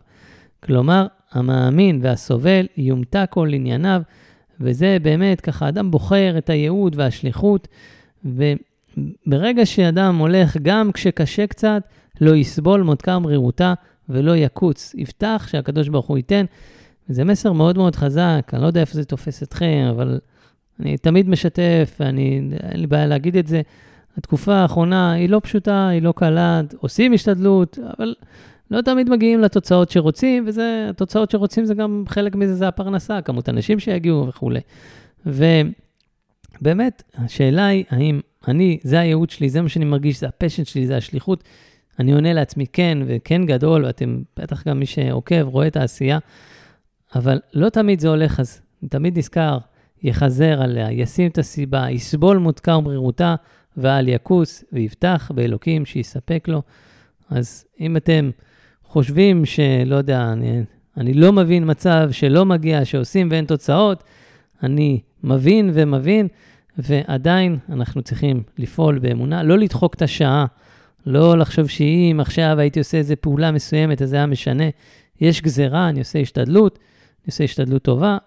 [0.62, 4.02] כלומר, המאמין והסובל יומתע כל ענייניו,
[4.60, 7.68] וזה באמת ככה, אדם בוחר את הייעוד והשליחות,
[8.24, 11.82] וברגע שאדם הולך, גם כשקשה קצת,
[12.20, 13.74] לא יסבול מותקה ומרירותה
[14.08, 14.94] ולא יקוץ.
[14.98, 16.44] יפתח שהקדוש ברוך הוא ייתן.
[17.08, 20.18] זה מסר מאוד מאוד חזק, אני לא יודע איפה זה תופס אתכם, אבל
[20.80, 23.62] אני תמיד משתף, ואני, אין לי בעיה להגיד את זה.
[24.18, 28.14] התקופה האחרונה היא לא פשוטה, היא לא קלה, עושים השתדלות, אבל
[28.70, 33.48] לא תמיד מגיעים לתוצאות שרוצים, וזה, התוצאות שרוצים זה גם, חלק מזה זה הפרנסה, כמות
[33.48, 34.60] אנשים שיגיעו וכולי.
[35.26, 40.86] ובאמת, השאלה היא, האם אני, זה הייעוד שלי, זה מה שאני מרגיש, זה הפשן שלי,
[40.86, 41.44] זה השליחות.
[41.98, 46.18] אני עונה לעצמי כן, וכן גדול, ואתם, בטח גם מי שעוקב, רואה את העשייה,
[47.14, 49.58] אבל לא תמיד זה הולך, אז אני תמיד נזכר,
[50.02, 53.34] יחזר עליה, ישים את הסיבה, יסבול מותקה ומרירותה,
[53.76, 56.62] ואל יקוס, ויבטח באלוקים שיספק לו.
[57.30, 58.30] אז אם אתם
[58.84, 60.62] חושבים שלא יודע, אני,
[60.96, 64.04] אני לא מבין מצב שלא מגיע, שעושים ואין תוצאות,
[64.62, 66.28] אני מבין ומבין,
[66.78, 70.46] ועדיין אנחנו צריכים לפעול באמונה, לא לדחוק את השעה,
[71.06, 74.64] לא לחשוב שאם עכשיו הייתי עושה איזה פעולה מסוימת, אז זה היה משנה.
[75.20, 78.18] יש גזירה, אני עושה השתדלות, אני עושה השתדלות טובה,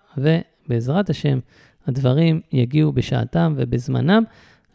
[0.70, 1.39] ובעזרת השם,
[1.88, 4.24] הדברים יגיעו בשעתם ובזמנם.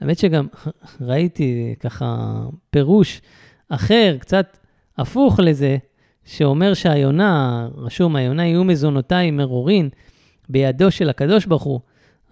[0.01, 0.47] האמת שגם
[1.09, 2.37] ראיתי ככה
[2.71, 3.23] פירוש
[3.69, 4.57] אחר, קצת
[4.99, 5.77] הפוך לזה,
[6.25, 9.89] שאומר שהיונה, רשום, היונה יהיו מזונותיי מרורין
[10.49, 11.81] בידו של הקדוש ברוך הוא.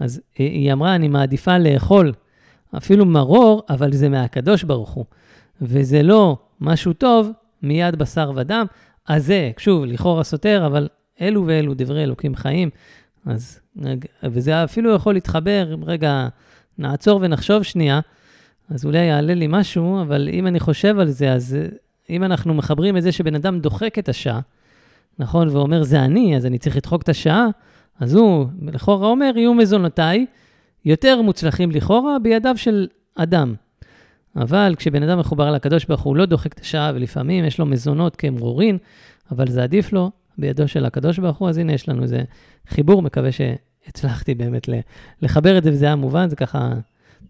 [0.00, 2.12] אז היא אמרה, אני מעדיפה לאכול
[2.76, 5.04] אפילו מרור, אבל זה מהקדוש ברוך הוא.
[5.62, 7.30] וזה לא משהו טוב
[7.62, 8.66] מיד בשר ודם.
[9.08, 10.88] אז זה, שוב, לכאורה סותר, אבל
[11.20, 12.70] אלו ואלו דברי אלוקים חיים.
[13.26, 13.60] אז,
[14.24, 16.28] וזה אפילו יכול להתחבר, רגע,
[16.78, 18.00] נעצור ונחשוב שנייה,
[18.70, 21.56] אז אולי יעלה לי משהו, אבל אם אני חושב על זה, אז
[22.10, 24.40] אם אנחנו מחברים את זה שבן אדם דוחק את השעה,
[25.18, 27.46] נכון, ואומר, זה אני, אז אני צריך לדחוק את השעה,
[28.00, 30.26] אז הוא לכאורה אומר, יהיו מזונותיי
[30.84, 33.54] יותר מוצלחים לכאורה בידיו של אדם.
[34.36, 38.16] אבל כשבן אדם מחובר לקדוש ברוך הוא לא דוחק את השעה, ולפעמים יש לו מזונות
[38.16, 38.78] כמרורין,
[39.30, 42.22] אבל זה עדיף לו בידו של הקדוש ברוך הוא, אז הנה יש לנו איזה
[42.68, 43.30] חיבור, מקווה
[43.86, 44.68] הצלחתי באמת
[45.22, 46.72] לחבר את זה, וזה היה מובן, זה ככה,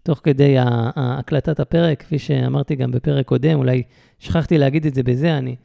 [0.03, 0.55] תוך כדי
[0.95, 3.83] הקלטת הפרק, כפי שאמרתי גם בפרק קודם, אולי
[4.19, 5.55] שכחתי להגיד את זה בזה, אני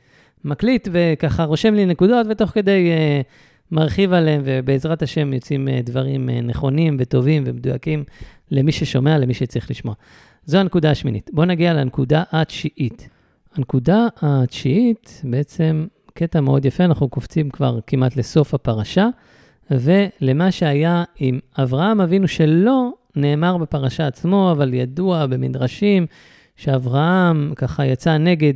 [0.45, 3.25] מקליט וככה רושם לי נקודות, ותוך כדי uh,
[3.73, 8.05] מרחיב עליהם, ובעזרת השם יוצאים uh, דברים uh, נכונים וטובים ומדויקים
[8.51, 9.95] למי ששומע, למי שצריך לשמוע.
[10.45, 11.31] זו הנקודה השמינית.
[11.33, 13.09] בואו נגיע לנקודה התשיעית.
[13.55, 15.87] הנקודה התשיעית, בעצם
[16.19, 19.09] קטע מאוד יפה, אנחנו קופצים כבר כמעט לסוף הפרשה,
[19.71, 26.07] ולמה שהיה עם אברהם אבינו שלא נאמר בפרשה עצמו, אבל ידוע במדרשים
[26.57, 28.55] שאברהם ככה יצא נגד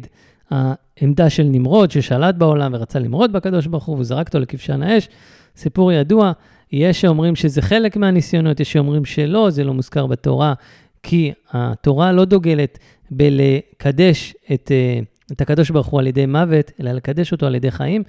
[0.51, 5.09] העמדה של נמרוד, ששלט בעולם ורצה למרוד בקדוש ברוך הוא, וזרק אותו לכבשן האש.
[5.57, 6.33] סיפור ידוע,
[6.73, 10.55] יש שאומרים שזה חלק מהניסיונות, יש שאומרים שלא, זה לא מוזכר בתורה,
[11.03, 12.79] כי התורה לא דוגלת
[13.11, 15.01] בלקדש את, אה,
[15.33, 18.03] את הקדוש ברוך הוא על ידי מוות, אלא לקדש אותו על ידי חיים,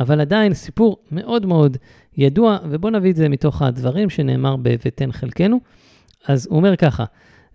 [0.00, 1.76] אבל עדיין סיפור מאוד מאוד
[2.16, 5.60] ידוע, ובואו נביא את זה מתוך הדברים שנאמר ב"ותן חלקנו".
[6.28, 7.04] אז הוא אומר ככה,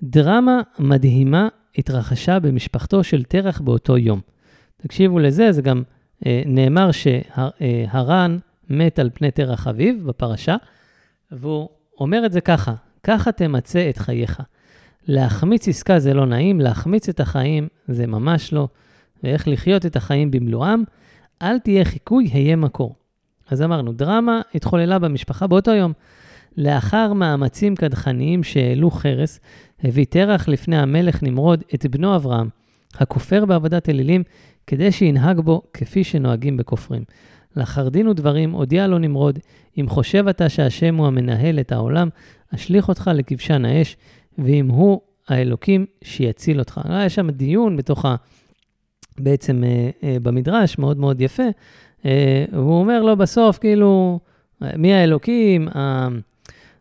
[0.04, 1.48] דרמה מדהימה
[1.78, 4.22] התרחשה במשפחתו של תרח באותו יום.
[4.78, 5.84] תקשיבו לזה, זה גם
[6.26, 8.38] אה, נאמר שהרן
[8.70, 10.56] מת על פני תרח אביו בפרשה,
[11.32, 11.70] והוא
[12.00, 14.42] אומר את זה ככה, ככה תמצה את חייך.
[15.08, 18.68] להחמיץ עסקה זה לא נעים, להחמיץ את החיים זה ממש לא,
[19.24, 20.84] ואיך לחיות את החיים במלואם,
[21.42, 22.96] אל תהיה חיקוי, היה מקור.
[23.50, 25.94] אז אמרנו, דרמה התחוללה במשפחה באותו יום.
[26.58, 29.40] לאחר מאמצים קדחניים שהעלו חרס,
[29.84, 32.50] הביא תרח לפני המלך נמרוד את בנו אברהם,
[32.96, 34.24] הכופר בעבודת אלילים,
[34.68, 37.04] כדי שינהג בו כפי שנוהגים בכופרים.
[37.56, 39.40] לאחר דין ודברים הודיע לו נמרוד,
[39.80, 42.10] אם חושב אתה שהשם הוא המנהל את העולם,
[42.56, 43.98] אשליך אותך לכבשן האש,
[44.38, 46.82] ואם הוא האלוקים, שיציל אותך.
[46.84, 48.16] היה שם דיון בתוך ה...
[49.24, 51.44] בעצם אה, אה, במדרש, מאוד מאוד יפה,
[52.06, 54.20] אה, והוא אומר לו בסוף, כאילו,
[54.62, 55.68] מי האלוקים?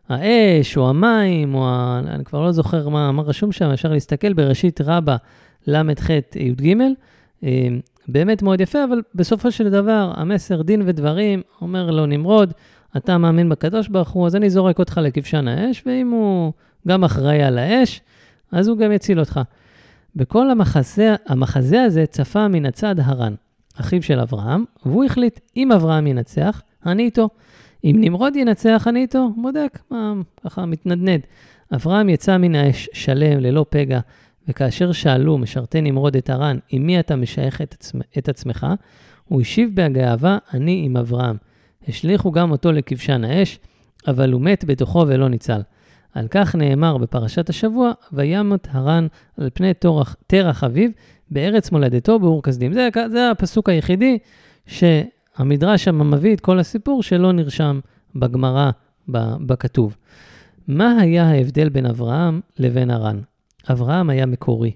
[0.09, 2.01] האש, או המים, או ה...
[2.07, 5.15] אני כבר לא זוכר מה, מה רשום שם, אפשר להסתכל בראשית רבה
[5.67, 6.75] ל"ח י"ג.
[8.07, 12.53] באמת מאוד יפה, אבל בסופו של דבר, המסר דין ודברים, אומר לו נמרוד,
[12.97, 16.53] אתה מאמין בקדוש ברוך הוא, אז אני זורק אותך לכבשן האש, ואם הוא
[16.87, 18.01] גם אחראי על האש,
[18.51, 19.39] אז הוא גם יציל אותך.
[20.15, 23.33] בכל המחזה, המחזה הזה צפה מן הצד הרן,
[23.75, 27.29] אחיו של אברהם, והוא החליט, אם אברהם ינצח, אני איתו.
[27.83, 30.13] אם נמרוד ינצח, אני איתו, בודק, מה,
[30.45, 31.21] ככה מתנדנד.
[31.75, 33.99] אברהם יצא מן האש שלם, ללא פגע,
[34.47, 38.67] וכאשר שאלו משרתי נמרוד את הרן, עם מי אתה משייך את, עצמ, את עצמך,
[39.27, 41.35] הוא השיב בהגאווה, אני עם אברהם.
[41.87, 43.59] השליכו גם אותו לכבשן האש,
[44.07, 45.61] אבל הוא מת בתוכו ולא ניצל.
[46.13, 49.07] על כך נאמר בפרשת השבוע, וימות הרן
[49.37, 49.71] על פני
[50.27, 50.89] תרח אביו
[51.31, 52.73] בארץ מולדתו באור כסדים.
[52.73, 54.17] זה, זה הפסוק היחידי
[54.65, 54.83] ש...
[55.35, 57.79] המדרש שם מביא את כל הסיפור שלא נרשם
[58.15, 58.71] בגמרא,
[59.47, 59.97] בכתוב.
[60.67, 63.19] מה היה ההבדל בין אברהם לבין הרן?
[63.71, 64.71] אברהם היה מקורי.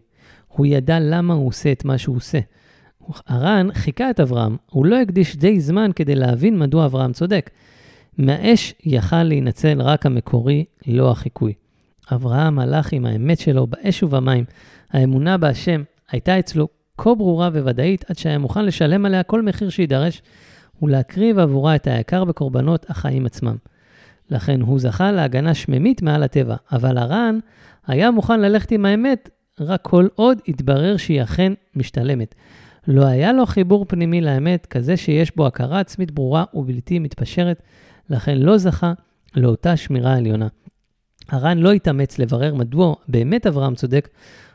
[0.47, 2.39] הוא ידע למה הוא עושה את מה שהוא עושה.
[3.27, 7.49] הרן חיכה את אברהם, הוא לא הקדיש די זמן כדי להבין מדוע אברהם צודק.
[8.18, 11.53] מהאש יכל להינצל רק המקורי, לא החיקוי.
[12.11, 14.45] אברהם הלך עם האמת שלו באש ובמים.
[14.91, 20.22] האמונה בהשם הייתה אצלו כה ברורה וודאית, עד שהיה מוכן לשלם עליה כל מחיר שידרש,
[20.82, 23.55] ולהקריב עבורה את היקר בקורבנות החיים עצמם.
[24.30, 27.39] לכן הוא זכה להגנה שממית מעל הטבע, אבל הר"ן
[27.88, 32.36] היה מוכן ללכת עם האמת רק כל עוד התברר שהיא אכן משתלמת.
[32.88, 37.61] לא היה לו חיבור פנימי לאמת כזה שיש בו הכרה עצמית ברורה ובלתי מתפשרת,
[38.09, 38.93] לכן לא זכה
[39.35, 40.47] לאותה שמירה עליונה.
[41.29, 44.09] הר"ן לא התאמץ לברר מדוע באמת אברהם צודק,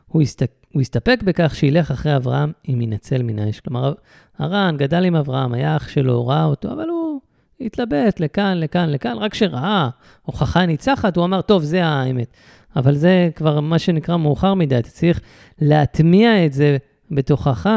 [0.07, 3.61] הוא, הסתק, הוא הסתפק בכך שילך אחרי אברהם אם ינצל מן האש.
[3.61, 3.93] כלומר,
[4.39, 7.21] הר"ן גדל עם אברהם, היה אח שלו, ראה אותו, אבל הוא
[7.61, 9.89] התלבט לכאן, לכאן, לכאן, רק כשראה
[10.23, 12.37] הוכחה ניצחת, הוא אמר, טוב, זה האמת.
[12.77, 15.21] אבל זה כבר מה שנקרא מאוחר מדי, אתה צריך
[15.61, 16.77] להטמיע את זה
[17.11, 17.71] בתוכך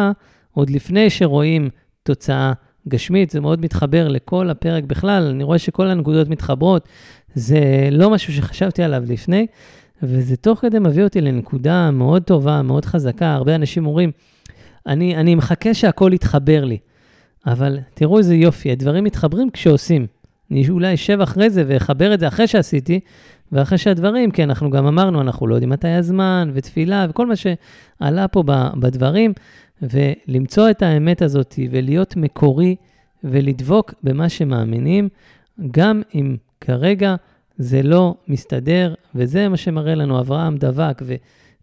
[0.51, 1.69] עוד לפני שרואים
[2.03, 2.53] תוצאה
[2.87, 3.29] גשמית.
[3.29, 6.87] זה מאוד מתחבר לכל הפרק בכלל, אני רואה שכל הנקודות מתחברות.
[7.35, 9.47] זה לא משהו שחשבתי עליו לפני,
[10.03, 13.33] וזה תוך כדי מביא אותי לנקודה מאוד טובה, מאוד חזקה.
[13.33, 14.11] הרבה אנשים אומרים,
[14.87, 16.77] אני, אני מחכה שהכל יתחבר לי.
[17.47, 20.07] אבל תראו איזה יופי, הדברים מתחברים כשעושים.
[20.51, 22.99] אני אולי אשב אחרי זה ואחבר את זה אחרי שעשיתי,
[23.53, 28.27] ואחרי שהדברים, כי אנחנו גם אמרנו, אנחנו לא יודעים מתי הזמן, ותפילה, וכל מה שעלה
[28.27, 28.43] פה
[28.79, 29.33] בדברים,
[29.81, 32.75] ולמצוא את האמת הזאת, ולהיות מקורי,
[33.23, 35.09] ולדבוק במה שמאמינים,
[35.71, 37.15] גם אם כרגע
[37.57, 41.15] זה לא מסתדר, וזה מה שמראה לנו, אברהם דבק, ו,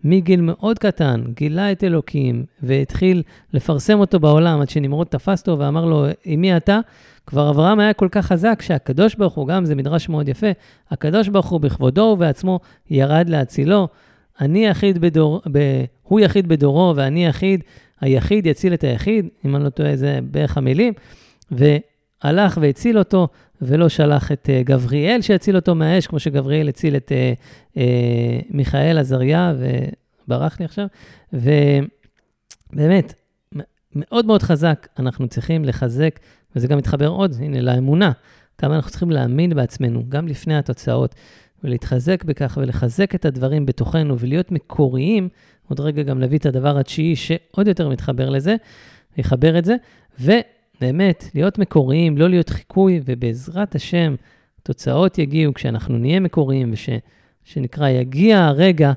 [0.04, 3.22] מגיל מאוד קטן, גילה את אלוקים והתחיל
[3.52, 6.80] לפרסם אותו בעולם עד שנמרוד תפס אותו ואמר לו, עם מי אתה?
[7.26, 10.46] כבר אברהם היה כל כך חזק שהקדוש ברוך הוא, גם זה מדרש מאוד יפה,
[10.90, 13.88] הקדוש ברוך הוא בכבודו ובעצמו ירד להצילו.
[14.40, 17.64] אני יחיד בדור, ב, הוא יחיד בדורו ואני יחיד,
[18.00, 20.92] היחיד יציל את היחיד, אם אני לא טועה, זה בערך המילים.
[21.50, 23.28] והלך והציל אותו,
[23.62, 27.78] ולא שלח את uh, גבריאל שיציל אותו מהאש, כמו שגבריאל הציל את uh, uh,
[28.50, 29.54] מיכאל עזריה,
[30.26, 30.86] וברח לי עכשיו.
[31.32, 33.14] ובאמת,
[33.94, 36.20] מאוד מאוד חזק, אנחנו צריכים לחזק,
[36.56, 38.12] וזה גם מתחבר עוד, הנה, לאמונה,
[38.58, 41.14] כמה אנחנו צריכים להאמין בעצמנו, גם לפני התוצאות,
[41.64, 45.28] ולהתחזק בכך ולחזק את הדברים בתוכנו ולהיות מקוריים,
[45.68, 48.56] עוד רגע גם להביא את הדבר התשיעי שעוד יותר מתחבר לזה,
[49.16, 49.76] יחבר את זה,
[50.80, 54.14] ובאמת, להיות מקוריים, לא להיות חיקוי, ובעזרת השם,
[54.62, 56.72] תוצאות יגיעו כשאנחנו נהיה מקוריים,
[57.46, 58.92] ושנקרא, יגיע הרגע,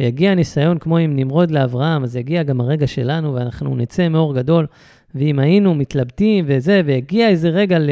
[0.00, 4.66] ויגיע הניסיון כמו עם נמרוד לאברהם, אז יגיע גם הרגע שלנו, ואנחנו נצא מאור גדול,
[5.14, 7.90] ואם היינו מתלבטים וזה, ויגיע איזה רגע ל...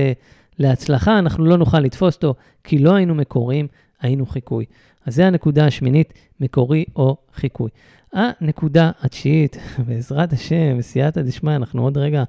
[0.59, 2.35] להצלחה, אנחנו לא נוכל לתפוס אותו,
[2.65, 3.67] כי לא היינו מקוריים,
[4.01, 4.65] היינו חיקוי.
[5.07, 7.71] אז זה הנקודה השמינית, מקורי או חיקוי.
[8.13, 9.57] הנקודה התשיעית,
[9.87, 12.25] בעזרת השם, בסייעתא דשמיא, אנחנו עוד רגע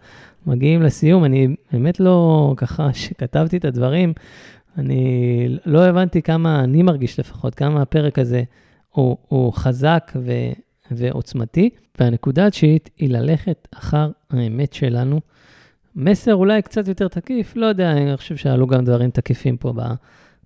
[0.45, 1.25] מגיעים לסיום.
[1.25, 4.13] אני באמת לא, ככה, שכתבתי את הדברים,
[4.77, 8.43] אני לא הבנתי כמה, אני מרגיש לפחות, כמה הפרק הזה
[8.89, 10.31] הוא, הוא חזק ו,
[10.91, 11.69] ועוצמתי.
[11.99, 15.19] והנקודה התשיעית היא ללכת אחר האמת שלנו.
[15.95, 19.73] מסר אולי קצת יותר תקיף, לא יודע, אני חושב שעלו גם דברים תקיפים פה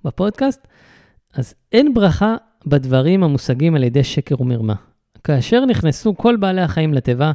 [0.06, 0.68] בפודקאסט.
[1.34, 2.36] אז אין ברכה
[2.66, 4.76] בדברים המושגים על ידי שקר ומרמה.
[5.24, 7.32] כאשר נכנסו כל בעלי החיים לתיבה,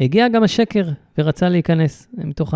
[0.00, 2.54] הגיע גם השקר ורצה להיכנס, מתוך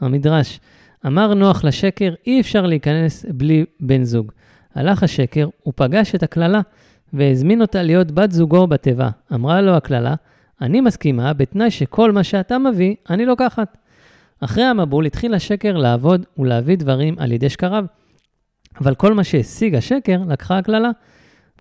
[0.00, 0.60] המדרש.
[1.06, 4.32] אמר נוח לשקר, אי אפשר להיכנס בלי בן זוג.
[4.74, 6.60] הלך השקר, הוא פגש את הקללה,
[7.12, 9.10] והזמין אותה להיות בת זוגו בתיבה.
[9.34, 10.14] אמרה לו הקללה,
[10.60, 13.76] אני מסכימה, בתנאי שכל מה שאתה מביא, אני לוקחת.
[14.40, 17.84] אחרי המבול התחיל השקר לעבוד ולהביא דברים על ידי שקריו.
[18.80, 20.90] אבל כל מה שהשיג השקר, לקחה הקללה.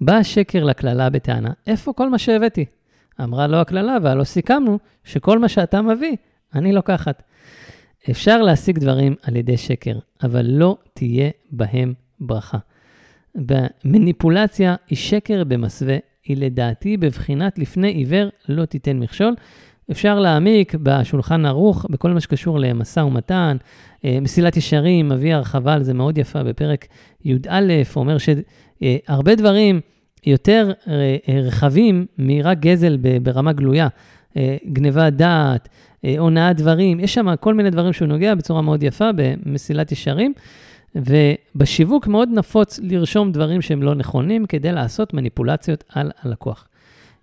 [0.02, 2.66] בא השקר לקללה בטענה, איפה כל מה שהבאתי?
[3.24, 6.16] אמרה לו הקללה, והלא סיכמנו שכל מה שאתה מביא,
[6.56, 7.24] אני לוקחת.
[8.12, 12.58] אפשר להשיג דברים על ידי שקר, אבל לא תהיה בהם ברכה.
[13.36, 19.36] במניפולציה היא שקר במסווה, היא לדעתי בבחינת לפני עיוור לא תיתן מכשול.
[19.92, 23.58] אפשר להעמיק בשולחן ערוך בכל מה שקשור למשא ומתן.
[24.06, 26.88] אה, מסילת ישרים מביא הרחבה על זה מאוד יפה בפרק
[27.26, 27.62] י"א,
[27.96, 28.18] אומר
[28.84, 29.82] שהרבה דברים
[30.26, 33.88] יותר אה, רחבים מרק גזל ברמה גלויה.
[34.38, 35.70] אה, גניבת דעת,
[36.18, 40.34] הונאת דברים, יש שם כל מיני דברים שהוא נוגע בצורה מאוד יפה במסילת ישרים.
[40.96, 46.68] ובשיווק מאוד נפוץ לרשום דברים שהם לא נכונים כדי לעשות מניפולציות על הלקוח.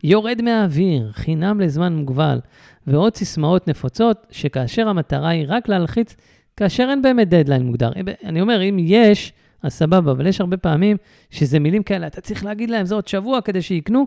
[0.04, 2.38] יורד מהאוויר, חינם לזמן מוגבל,
[2.86, 6.16] ועוד סיסמאות נפוצות, שכאשר המטרה היא רק להלחיץ,
[6.56, 7.92] כאשר אין באמת דדליין מוגדר.
[8.24, 9.32] אני אומר, אם יש,
[9.64, 10.96] אז סבבה, אבל יש הרבה פעמים
[11.30, 14.06] שזה מילים כאלה, אתה צריך להגיד להם, זה עוד שבוע כדי שיקנו,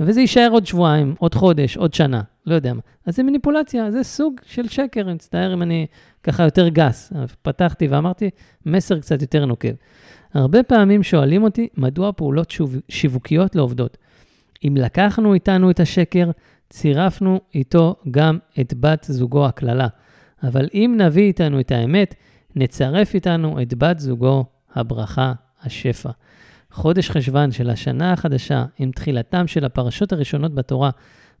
[0.00, 2.80] וזה יישאר עוד שבועיים, עוד חודש, עוד שנה, לא יודע מה.
[3.06, 5.86] אז זה מניפולציה, זה סוג של שקר, אני מצטער אם אני
[6.22, 7.12] ככה יותר גס.
[7.42, 8.30] פתחתי ואמרתי,
[8.66, 9.72] מסר קצת יותר נוקב.
[10.34, 12.54] הרבה פעמים שואלים אותי, מדוע פעולות
[12.88, 13.96] שיווקיות לא עובדות?
[14.64, 16.30] אם לקחנו איתנו את השקר,
[16.70, 19.88] צירפנו איתו גם את בת זוגו הקללה.
[20.42, 22.14] אבל אם נביא איתנו את האמת,
[22.56, 24.44] נצרף איתנו את בת זוגו
[24.74, 26.10] הברכה, השפע.
[26.70, 30.90] חודש חשוון של השנה החדשה, עם תחילתם של הפרשות הראשונות בתורה,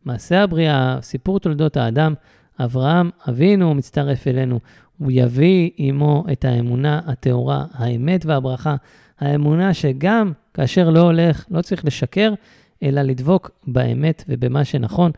[0.04, 2.14] מעשה הבריאה, סיפור תולדות האדם,
[2.60, 4.60] אברהם אבינו מצטרף אלינו.
[4.98, 8.76] הוא יביא עמו את האמונה הטהורה, האמת והברכה.
[9.20, 12.34] האמונה שגם כאשר לא הולך, לא צריך לשקר,
[12.82, 15.10] אלא לדבוק באמת ובמה שנכון.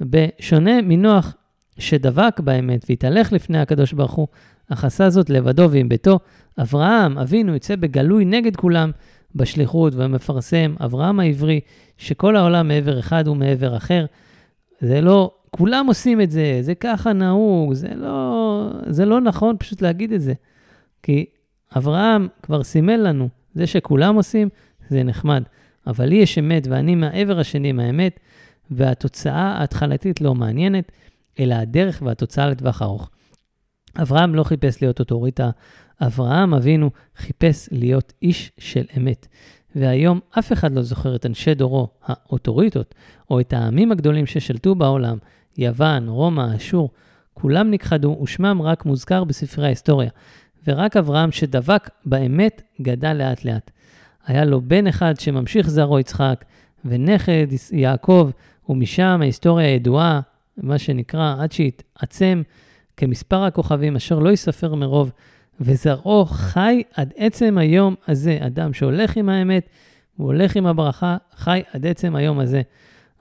[0.00, 1.34] בשונה מנוח
[1.78, 4.26] שדבק באמת והתהלך לפני הקדוש ברוך הוא,
[4.72, 6.18] אך עשה זאת לבדו ועם ביתו,
[6.58, 8.90] אברהם, אבינו, יצא בגלוי נגד כולם
[9.34, 11.60] בשליחות ומפרסם, אברהם העברי,
[11.98, 14.06] שכל העולם מעבר אחד ומעבר אחר.
[14.80, 19.82] זה לא, כולם עושים את זה, זה ככה נהוג, זה לא, זה לא נכון פשוט
[19.82, 20.32] להגיד את זה.
[21.02, 21.26] כי
[21.76, 24.48] אברהם כבר סימל לנו, זה שכולם עושים,
[24.90, 25.42] זה נחמד.
[25.86, 28.20] אבל לי יש אמת ואני מהעבר השני מהאמת,
[28.70, 30.92] והתוצאה ההתחלתית לא מעניינת,
[31.40, 33.10] אלא הדרך והתוצאה לטווח ארוך.
[34.02, 35.50] אברהם לא חיפש להיות אוטוריטה,
[36.00, 39.26] אברהם אבינו חיפש להיות איש של אמת.
[39.74, 42.94] והיום אף אחד לא זוכר את אנשי דורו, האוטוריטות,
[43.30, 45.18] או את העמים הגדולים ששלטו בעולם,
[45.58, 46.90] יוון, רומא, אשור,
[47.34, 50.10] כולם נכחדו ושמם רק מוזכר בספרי ההיסטוריה.
[50.66, 53.70] ורק אברהם שדבק באמת גדל לאט לאט.
[54.26, 56.44] היה לו בן אחד שממשיך זרעו יצחק,
[56.84, 58.30] ונכד יעקב,
[58.68, 60.20] ומשם ההיסטוריה ידועה,
[60.56, 62.42] מה שנקרא, עד שיתעצם
[62.96, 65.12] כמספר הכוכבים אשר לא ייספר מרוב,
[65.60, 68.38] וזרעו חי עד עצם היום הזה.
[68.40, 69.68] אדם שהולך עם האמת,
[70.16, 72.62] הוא הולך עם הברכה, חי עד עצם היום הזה.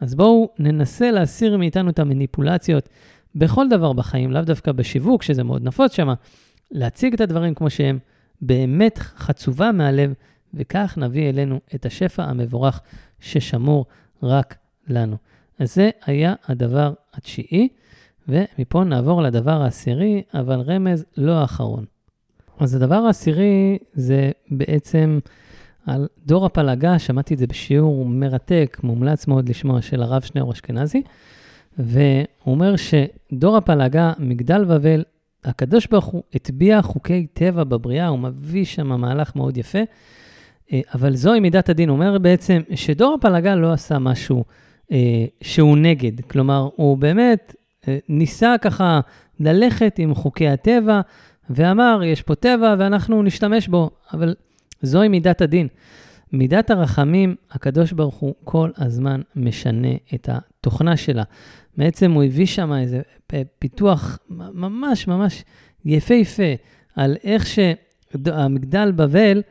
[0.01, 2.89] אז בואו ננסה להסיר מאיתנו את המניפולציות
[3.35, 6.13] בכל דבר בחיים, לאו דווקא בשיווק, שזה מאוד נפוץ שם,
[6.71, 7.99] להציג את הדברים כמו שהם,
[8.41, 10.13] באמת חצובה מהלב,
[10.53, 12.81] וכך נביא אלינו את השפע המבורך
[13.19, 13.85] ששמור
[14.23, 14.55] רק
[14.87, 15.17] לנו.
[15.59, 17.67] אז זה היה הדבר התשיעי,
[18.27, 21.85] ומפה נעבור לדבר העשירי, אבל רמז לא האחרון.
[22.59, 25.19] אז הדבר העשירי זה בעצם
[25.85, 31.01] על דור הפלגה, שמעתי את זה בשיעור מרתק, מומלץ מאוד לשמוע, של הרב שניאור אשכנזי,
[31.77, 35.03] והוא אומר שדור הפלגה, מגדל בבל,
[35.45, 39.79] הקדוש ברוך הוא הטביע חוקי טבע בבריאה, הוא מביא שם מהלך מאוד יפה,
[40.73, 41.89] אה, אבל זוהי מידת הדין.
[41.89, 44.43] הוא אומר בעצם שדור הפלגה לא עשה משהו
[45.41, 47.55] שהוא נגד, כלומר, הוא באמת
[47.87, 48.99] אה, ניסה ככה
[49.39, 51.01] ללכת עם חוקי הטבע,
[51.49, 54.35] ואמר, יש פה טבע ואנחנו נשתמש בו, אבל
[54.81, 55.67] זוהי מידת הדין.
[56.33, 61.23] מידת הרחמים, הקדוש ברוך הוא כל הזמן משנה את התוכנה שלה.
[61.77, 63.01] בעצם הוא הביא שם איזה
[63.59, 65.43] פיתוח ממש ממש
[65.85, 66.53] יפהפה
[66.95, 69.41] על איך שהמגדל בבל,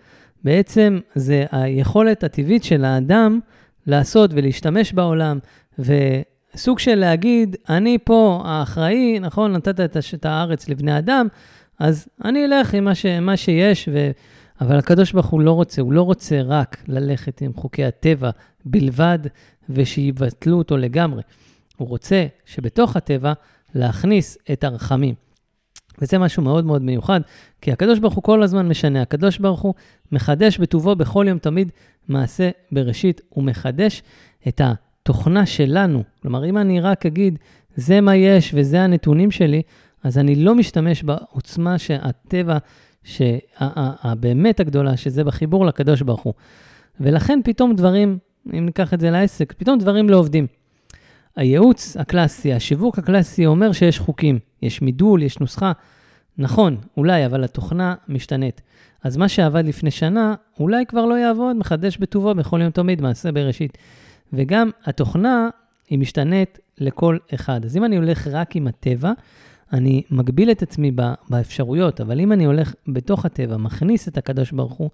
[0.45, 3.41] בעצם זה היכולת הטבעית של האדם
[3.87, 5.39] לעשות ולהשתמש בעולם,
[5.79, 9.81] וסוג של להגיד, אני פה האחראי, נכון, נתת
[10.15, 11.27] את הארץ לבני אדם,
[11.79, 14.11] אז אני אלך עם מה, ש, מה שיש, ו...
[14.61, 18.31] אבל הקדוש ברוך הוא לא רוצה, הוא לא רוצה רק ללכת עם חוקי הטבע
[18.65, 19.19] בלבד
[19.69, 21.23] ושיבטלו אותו לגמרי.
[21.77, 23.33] הוא רוצה שבתוך הטבע
[23.75, 25.15] להכניס את הרחמים.
[25.99, 27.21] וזה משהו מאוד מאוד מיוחד,
[27.61, 29.03] כי הקדוש ברוך הוא כל הזמן משנה.
[29.03, 29.75] הקדוש ברוך הוא
[30.13, 31.71] מחדש בטובו בכל יום תמיד
[32.09, 33.21] מעשה בראשית.
[33.29, 34.03] הוא מחדש
[34.49, 36.03] את התוכנה שלנו.
[36.23, 37.39] כלומר, אם אני רק אגיד,
[37.77, 39.63] זה מה יש וזה הנתונים שלי,
[40.03, 42.59] אז אני לא משתמש בעוצמה שהטבע,
[43.05, 46.35] שהבאמת הגדולה, שזה בחיבור לקדוש ברוך הוא.
[47.01, 48.19] ולכן פתאום דברים,
[48.59, 50.47] אם ניקח את זה לעסק, פתאום דברים לא עובדים.
[51.37, 55.73] הייעוץ הקלאסי, השיווק הקלאסי אומר שיש חוקים, יש מידול, יש נוסחה.
[56.39, 58.61] נכון, אולי, אבל התוכנה משתנית.
[59.05, 63.33] אז מה שעבד לפני שנה, אולי כבר לא יעבוד, מחדש בטובו בכל יום תמיד, מעשה
[63.33, 63.79] בראשית.
[64.33, 65.49] וגם התוכנה,
[65.89, 67.65] היא משתנית לכל אחד.
[67.65, 69.13] אז אם אני הולך רק עם הטבע,
[69.73, 70.91] אני מגביל את עצמי
[71.29, 74.91] באפשרויות, אבל אם אני הולך בתוך הטבע, מכניס את הקדוש ברוך הוא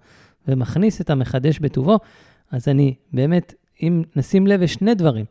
[0.47, 1.99] ומכניס את המחדש בטובו,
[2.51, 3.53] אז אני באמת,
[3.83, 5.25] אם נשים לב, יש שני דברים.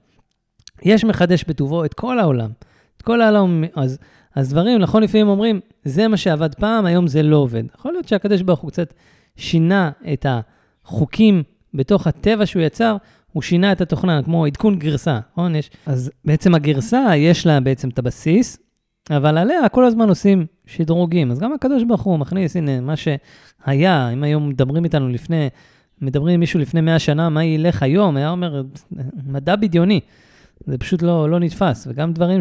[0.83, 2.51] יש מחדש בטובו את כל העולם.
[2.97, 3.99] את כל העולם, אז,
[4.35, 7.65] אז דברים, נכון, לפעמים אומרים, זה מה שעבד פעם, היום זה לא עובד.
[7.75, 8.95] יכול להיות שהקדוש ברוך הוא קצת
[9.37, 10.27] שינה את
[10.85, 11.43] החוקים
[11.75, 12.97] בתוך הטבע שהוא יצר,
[13.33, 15.55] הוא שינה את התוכנה, כמו עדכון גרסה, נכון?
[15.55, 18.59] יש, אז בעצם הגרסה, יש לה בעצם את הבסיס,
[19.11, 21.31] אבל עליה כל הזמן עושים שדרוגים.
[21.31, 25.49] אז גם הקדוש ברוך הוא מכניס, הנה, מה שהיה, אם היום מדברים איתנו לפני,
[26.01, 28.63] מדברים עם מישהו לפני 100 שנה, מה ילך היום, היה אומר,
[29.27, 30.01] מדע בדיוני.
[30.67, 31.87] זה פשוט לא, לא נתפס.
[31.91, 32.41] וגם דברים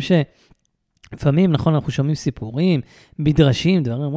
[1.09, 2.81] שלפעמים, נכון, אנחנו שומעים סיפורים,
[3.19, 4.11] מדרשים, דברים,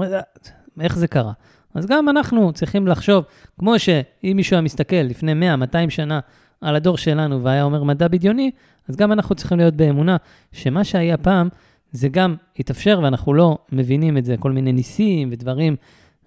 [0.80, 1.32] איך זה קרה?
[1.74, 3.24] אז גם אנחנו צריכים לחשוב,
[3.58, 6.20] כמו שאם מישהו היה מסתכל לפני 100, 200 שנה
[6.60, 8.50] על הדור שלנו והיה אומר מדע בדיוני,
[8.88, 10.16] אז גם אנחנו צריכים להיות באמונה
[10.52, 11.48] שמה שהיה פעם,
[11.92, 15.76] זה גם יתאפשר, ואנחנו לא מבינים את זה, כל מיני ניסים ודברים,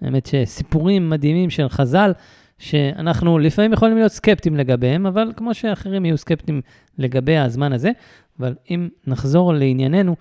[0.01, 2.11] באמת שסיפורים מדהימים של חז"ל,
[2.57, 6.61] שאנחנו לפעמים יכולים להיות סקפטיים לגביהם, אבל כמו שאחרים יהיו סקפטיים
[6.97, 7.91] לגבי הזמן הזה.
[8.39, 10.15] אבל אם נחזור לענייננו,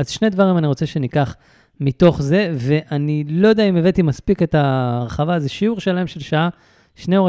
[0.00, 1.36] אז שני דברים אני רוצה שניקח
[1.80, 6.48] מתוך זה, ואני לא יודע אם הבאתי מספיק את ההרחבה, זה שיעור שלם של שעה,
[6.94, 7.28] שניאור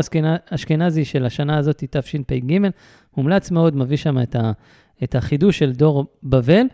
[0.50, 2.58] אשכנזי של השנה הזאת, תשפ"ג,
[3.18, 4.52] מומלץ מאוד, מביא שם את, ה,
[5.04, 6.66] את החידוש של דור בבל,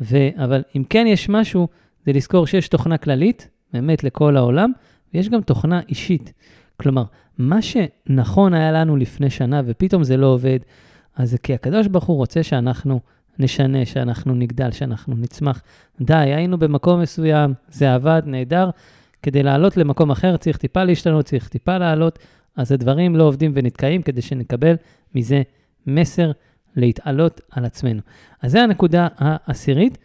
[0.00, 1.68] ו, אבל אם כן יש משהו,
[2.06, 4.72] זה לזכור שיש תוכנה כללית, באמת לכל העולם,
[5.14, 6.32] ויש גם תוכנה אישית.
[6.76, 7.04] כלומר,
[7.38, 10.58] מה שנכון היה לנו לפני שנה ופתאום זה לא עובד,
[11.16, 13.00] אז זה כי הקדוש ברוך הוא רוצה שאנחנו
[13.38, 15.62] נשנה, שאנחנו נגדל, שאנחנו נצמח.
[16.00, 18.70] די, היינו במקום מסוים, זה עבד, נהדר.
[19.22, 22.18] כדי לעלות למקום אחר צריך טיפה להשתנות, צריך טיפה לעלות,
[22.56, 24.74] אז הדברים לא עובדים ונתקעים כדי שנקבל
[25.14, 25.42] מזה
[25.86, 26.30] מסר
[26.76, 28.00] להתעלות על עצמנו.
[28.42, 29.98] אז זו הנקודה העשירית.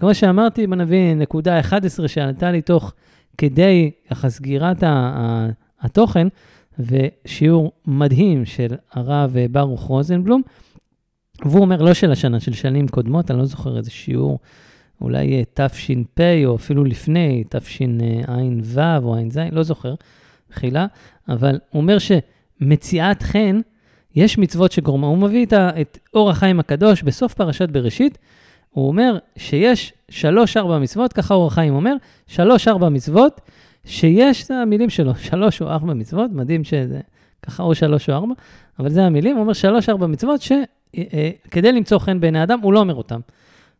[0.00, 2.92] כמו שאמרתי, בוא נביא נקודה 11 שעלתה לי תוך
[3.38, 4.82] כדי ככה סגירת
[5.80, 6.28] התוכן,
[6.78, 10.42] ושיעור מדהים של הרב ברוך רוזנבלום.
[11.42, 14.38] והוא אומר, לא של השנה, של שנים קודמות, אני לא זוכר איזה שיעור,
[15.00, 19.94] אולי תש"פ או אפילו לפני, תשע"ו או ע"ז, לא זוכר,
[20.50, 20.86] מחילה,
[21.28, 23.60] אבל הוא אומר שמציאת חן
[24.14, 28.18] יש מצוות שגורמה, הוא מביא את אור החיים הקדוש בסוף פרשת בראשית,
[28.70, 31.94] הוא אומר שיש שלוש-ארבע מצוות, ככה אור החיים אומר,
[32.26, 33.40] שלוש-ארבע מצוות,
[33.84, 37.00] שיש, זה המילים שלו, שלוש או ארבע מצוות, מדהים שזה
[37.42, 38.34] ככה או שלוש או ארבע,
[38.78, 40.42] אבל זה המילים, הוא אומר שלוש-ארבע מצוות
[40.94, 43.20] שכדי למצוא חן בעיני אדם, הוא לא אומר אותם.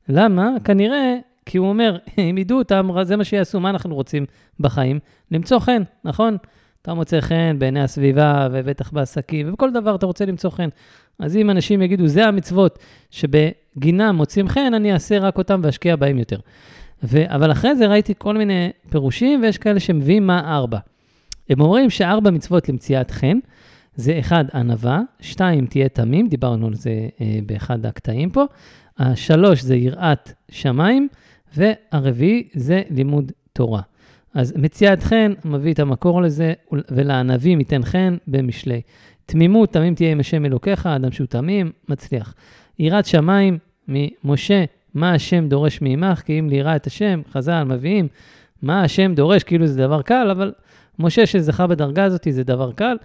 [0.09, 0.51] למה?
[0.65, 1.99] כנראה כי הוא אומר,
[2.31, 4.27] אם ידעו אותם, זה מה שיעשו, מה אנחנו רוצים
[4.61, 4.99] בחיים?
[5.31, 6.37] למצוא חן, נכון?
[6.83, 10.69] אתה מוצא חן בעיני הסביבה, ובטח בעסקים, ובכל דבר אתה רוצה למצוא חן.
[11.19, 12.79] אז אם אנשים יגידו, זה המצוות
[13.11, 16.39] שבגינם מוצאים חן, אני אעשה רק אותם ואשקיע בהם יותר.
[17.03, 20.79] ו- אבל אחרי זה ראיתי כל מיני פירושים, ויש כאלה שמביאים מה ארבע.
[21.51, 23.39] הם אומרים שארבע מצוות למציאת חן,
[23.97, 28.45] זה אחד, ענווה, שתיים, תהיה תמים, דיברנו על זה אה, באחד הקטעים פה,
[28.99, 31.09] השלוש זה יראת שמיים,
[31.57, 33.81] והרביעי זה לימוד תורה.
[34.35, 38.81] אז מציאת חן מביא את המקור לזה, ולענבים ייתן חן במשלי.
[39.27, 42.35] תמימות, תמים תהיה עם השם אלוקיך, אדם שהוא תמים, מצליח.
[42.79, 44.65] יראת שמיים ממשה,
[44.95, 48.09] מה השם דורש מעמך, כי אם ליראה את השם, חז"ל מביאים,
[48.63, 50.53] מה השם דורש, כאילו זה דבר קל, אבל
[50.99, 52.97] משה שזכה בדרגה הזאת זה דבר קל.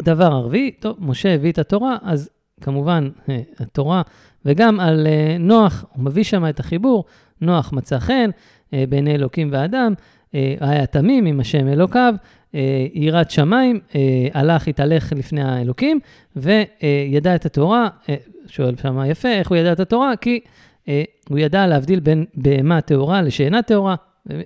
[0.00, 2.30] ודבר הרביעי, טוב, משה הביא את התורה, אז
[2.60, 4.02] כמובן, אה, התורה,
[4.44, 7.04] וגם על אה, נוח, הוא מביא שם את החיבור,
[7.40, 8.30] נוח מצא חן
[8.74, 9.94] אה, בעיני אלוקים ואדם,
[10.60, 12.14] היה תמים עם השם אלוקיו,
[12.94, 13.80] יראת שמיים,
[14.34, 16.00] הלך, התהלך לפני האלוקים,
[16.36, 17.88] וידע את התורה,
[18.46, 20.16] שואל שם יפה, איך הוא ידע את התורה?
[20.16, 20.40] כי
[21.28, 23.94] הוא ידע להבדיל בין בהמה טהורה לשאינה טהורה,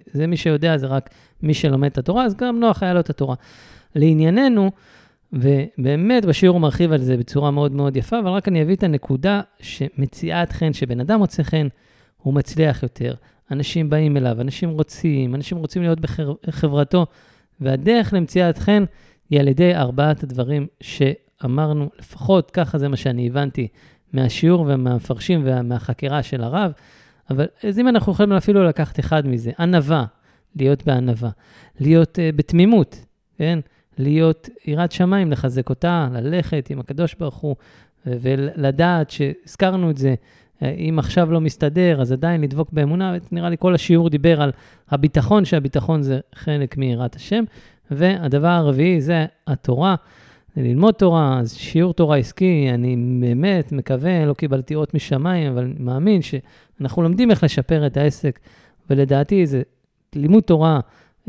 [0.07, 1.11] זה מי שיודע, זה רק
[1.43, 3.35] מי שלומד את התורה, אז גם נוח היה לו את התורה.
[3.95, 4.71] לענייננו,
[5.33, 8.83] ובאמת בשיעור הוא מרחיב על זה בצורה מאוד מאוד יפה, אבל רק אני אביא את
[8.83, 11.69] הנקודה שמציאת חן, שבן אדם מוצא חן,
[12.17, 13.15] הוא מצליח יותר.
[13.51, 15.99] אנשים באים אליו, אנשים רוצים, אנשים רוצים להיות
[16.47, 17.07] בחברתו,
[17.61, 18.85] והדרך למציאת חן
[19.31, 23.69] היא על ידי ארבעת הדברים שאמרנו, לפחות ככה זה מה שאני הבנתי
[24.13, 26.73] מהשיעור ומהמפרשים ומהחקירה של הרב.
[27.31, 30.05] אבל אז אם אנחנו יכולים אפילו לקחת אחד מזה, ענווה,
[30.57, 31.31] להיות בענווה,
[31.81, 33.05] להיות uh, בתמימות,
[33.39, 33.59] כן?
[33.99, 37.57] להיות יראת שמיים, לחזק אותה, ללכת עם הקדוש ברוך הוא,
[38.07, 40.15] ולדעת שהזכרנו את זה,
[40.63, 44.53] אם עכשיו לא מסתדר, אז עדיין לדבוק באמונה, נראה לי כל השיעור דיבר על
[44.91, 47.45] הביטחון, שהביטחון זה חלק מיראת השם.
[47.91, 49.95] והדבר הרביעי זה התורה,
[50.57, 56.21] ללמוד תורה, אז שיעור תורה עסקי, אני באמת מקווה, לא קיבלתי אות משמיים, אבל מאמין
[56.23, 58.39] שאנחנו לומדים איך לשפר את העסק,
[58.91, 59.63] ולדעתי זה
[60.15, 60.81] לימוד תורה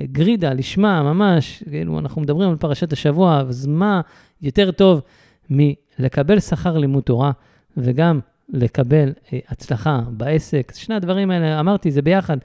[0.02, 4.02] גרידה, לשמה, ממש, כאילו, אנחנו מדברים על פרשת השבוע, אז מה
[4.42, 5.02] יותר טוב
[5.50, 7.32] מלקבל שכר לימוד תורה
[7.78, 8.20] וגם
[8.50, 10.72] לקבל אה, הצלחה בעסק?
[10.76, 12.38] שני הדברים האלה, אמרתי, זה ביחד.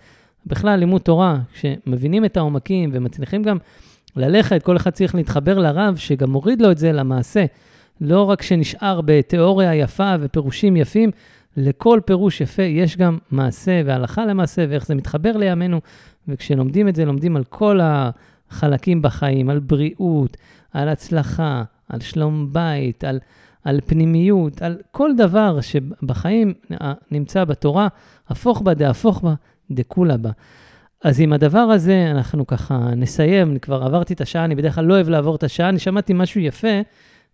[0.46, 3.58] בכלל, לימוד תורה, כשמבינים את העומקים ומצליחים גם
[4.16, 7.44] ללכת, כל אחד צריך להתחבר לרב, שגם מוריד לו את זה למעשה.
[8.00, 11.10] לא רק שנשאר בתיאוריה יפה ופירושים יפים,
[11.56, 15.80] לכל פירוש יפה יש גם מעשה והלכה למעשה, ואיך זה מתחבר לימינו.
[16.28, 20.36] וכשלומדים את זה, לומדים על כל החלקים בחיים, על בריאות,
[20.72, 23.20] על הצלחה, על שלום בית, על,
[23.64, 26.54] על פנימיות, על כל דבר שבחיים
[27.10, 27.88] נמצא בתורה,
[28.28, 29.34] הפוך בה דהפוך בה
[29.70, 30.30] דכולה בה.
[31.04, 34.84] אז עם הדבר הזה אנחנו ככה נסיים, אני כבר עברתי את השעה, אני בדרך כלל
[34.84, 36.80] לא אוהב לעבור את השעה, אני שמעתי משהו יפה,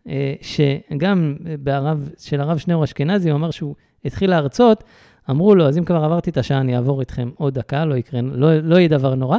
[0.09, 3.75] אה, שגם בערב, של הרב שניאור אשכנזי, הוא אמר שהוא
[4.05, 4.85] התחיל להרצות,
[5.31, 8.21] אמרו לו, אז אם כבר עברתי את השעה, אני אעבור איתכם עוד דקה, לא יקרה,
[8.23, 9.39] לא, לא יהיה דבר נורא.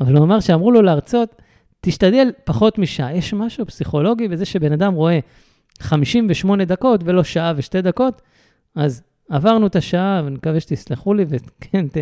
[0.00, 1.42] אבל הוא אמר שאמרו לו להרצות,
[1.80, 3.16] תשתדל פחות משעה.
[3.16, 5.18] יש משהו פסיכולוגי בזה שבן אדם רואה
[5.80, 8.22] 58 דקות ולא שעה ושתי דקות,
[8.74, 11.96] אז עברנו את השעה, ואני מקווה שתסלחו לי, וכן, ת,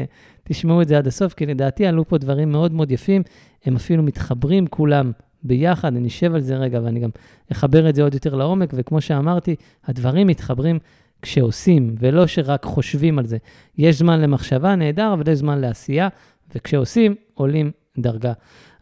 [0.44, 3.22] תשמעו את זה עד הסוף, כי לדעתי עלו פה דברים מאוד מאוד יפים,
[3.64, 7.10] הם אפילו מתחברים כולם ביחד, אני אשב על זה רגע ואני גם
[7.52, 10.78] אחבר את זה עוד יותר לעומק, וכמו שאמרתי, הדברים מתחברים
[11.22, 13.36] כשעושים, ולא שרק חושבים על זה.
[13.78, 16.08] יש זמן למחשבה, נהדר, אבל יש זמן לעשייה,
[16.54, 18.32] וכשעושים, עולים דרגה.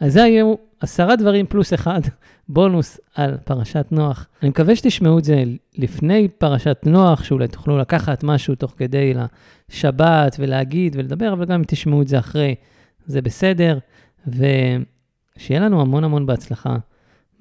[0.00, 2.00] אז זה היו עשרה דברים פלוס אחד,
[2.48, 4.26] בונוס על פרשת נוח.
[4.42, 5.44] אני מקווה שתשמעו את זה
[5.78, 11.64] לפני פרשת נוח, שאולי תוכלו לקחת משהו תוך כדי לשבת ולהגיד ולדבר, אבל גם אם
[11.66, 12.54] תשמעו את זה אחרי,
[13.06, 13.78] זה בסדר.
[14.26, 16.76] ושיהיה לנו המון המון בהצלחה,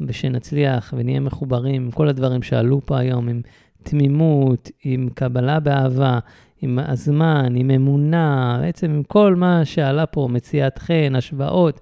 [0.01, 3.41] ושנצליח ונהיה מחוברים עם כל הדברים שעלו פה היום, עם
[3.83, 6.19] תמימות, עם קבלה באהבה,
[6.61, 11.79] עם הזמן, עם אמונה, בעצם עם כל מה שעלה פה, מציאת חן, השוואות,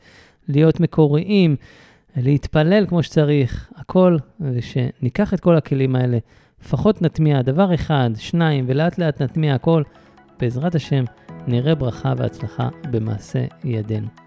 [0.47, 1.55] להיות מקוריים,
[2.15, 6.17] להתפלל כמו שצריך, הכל, ושניקח את כל הכלים האלה,
[6.61, 9.83] לפחות נטמיע דבר אחד, שניים, ולאט לאט נטמיע הכל,
[10.39, 11.03] בעזרת השם
[11.47, 14.26] נראה ברכה והצלחה במעשה ידינו.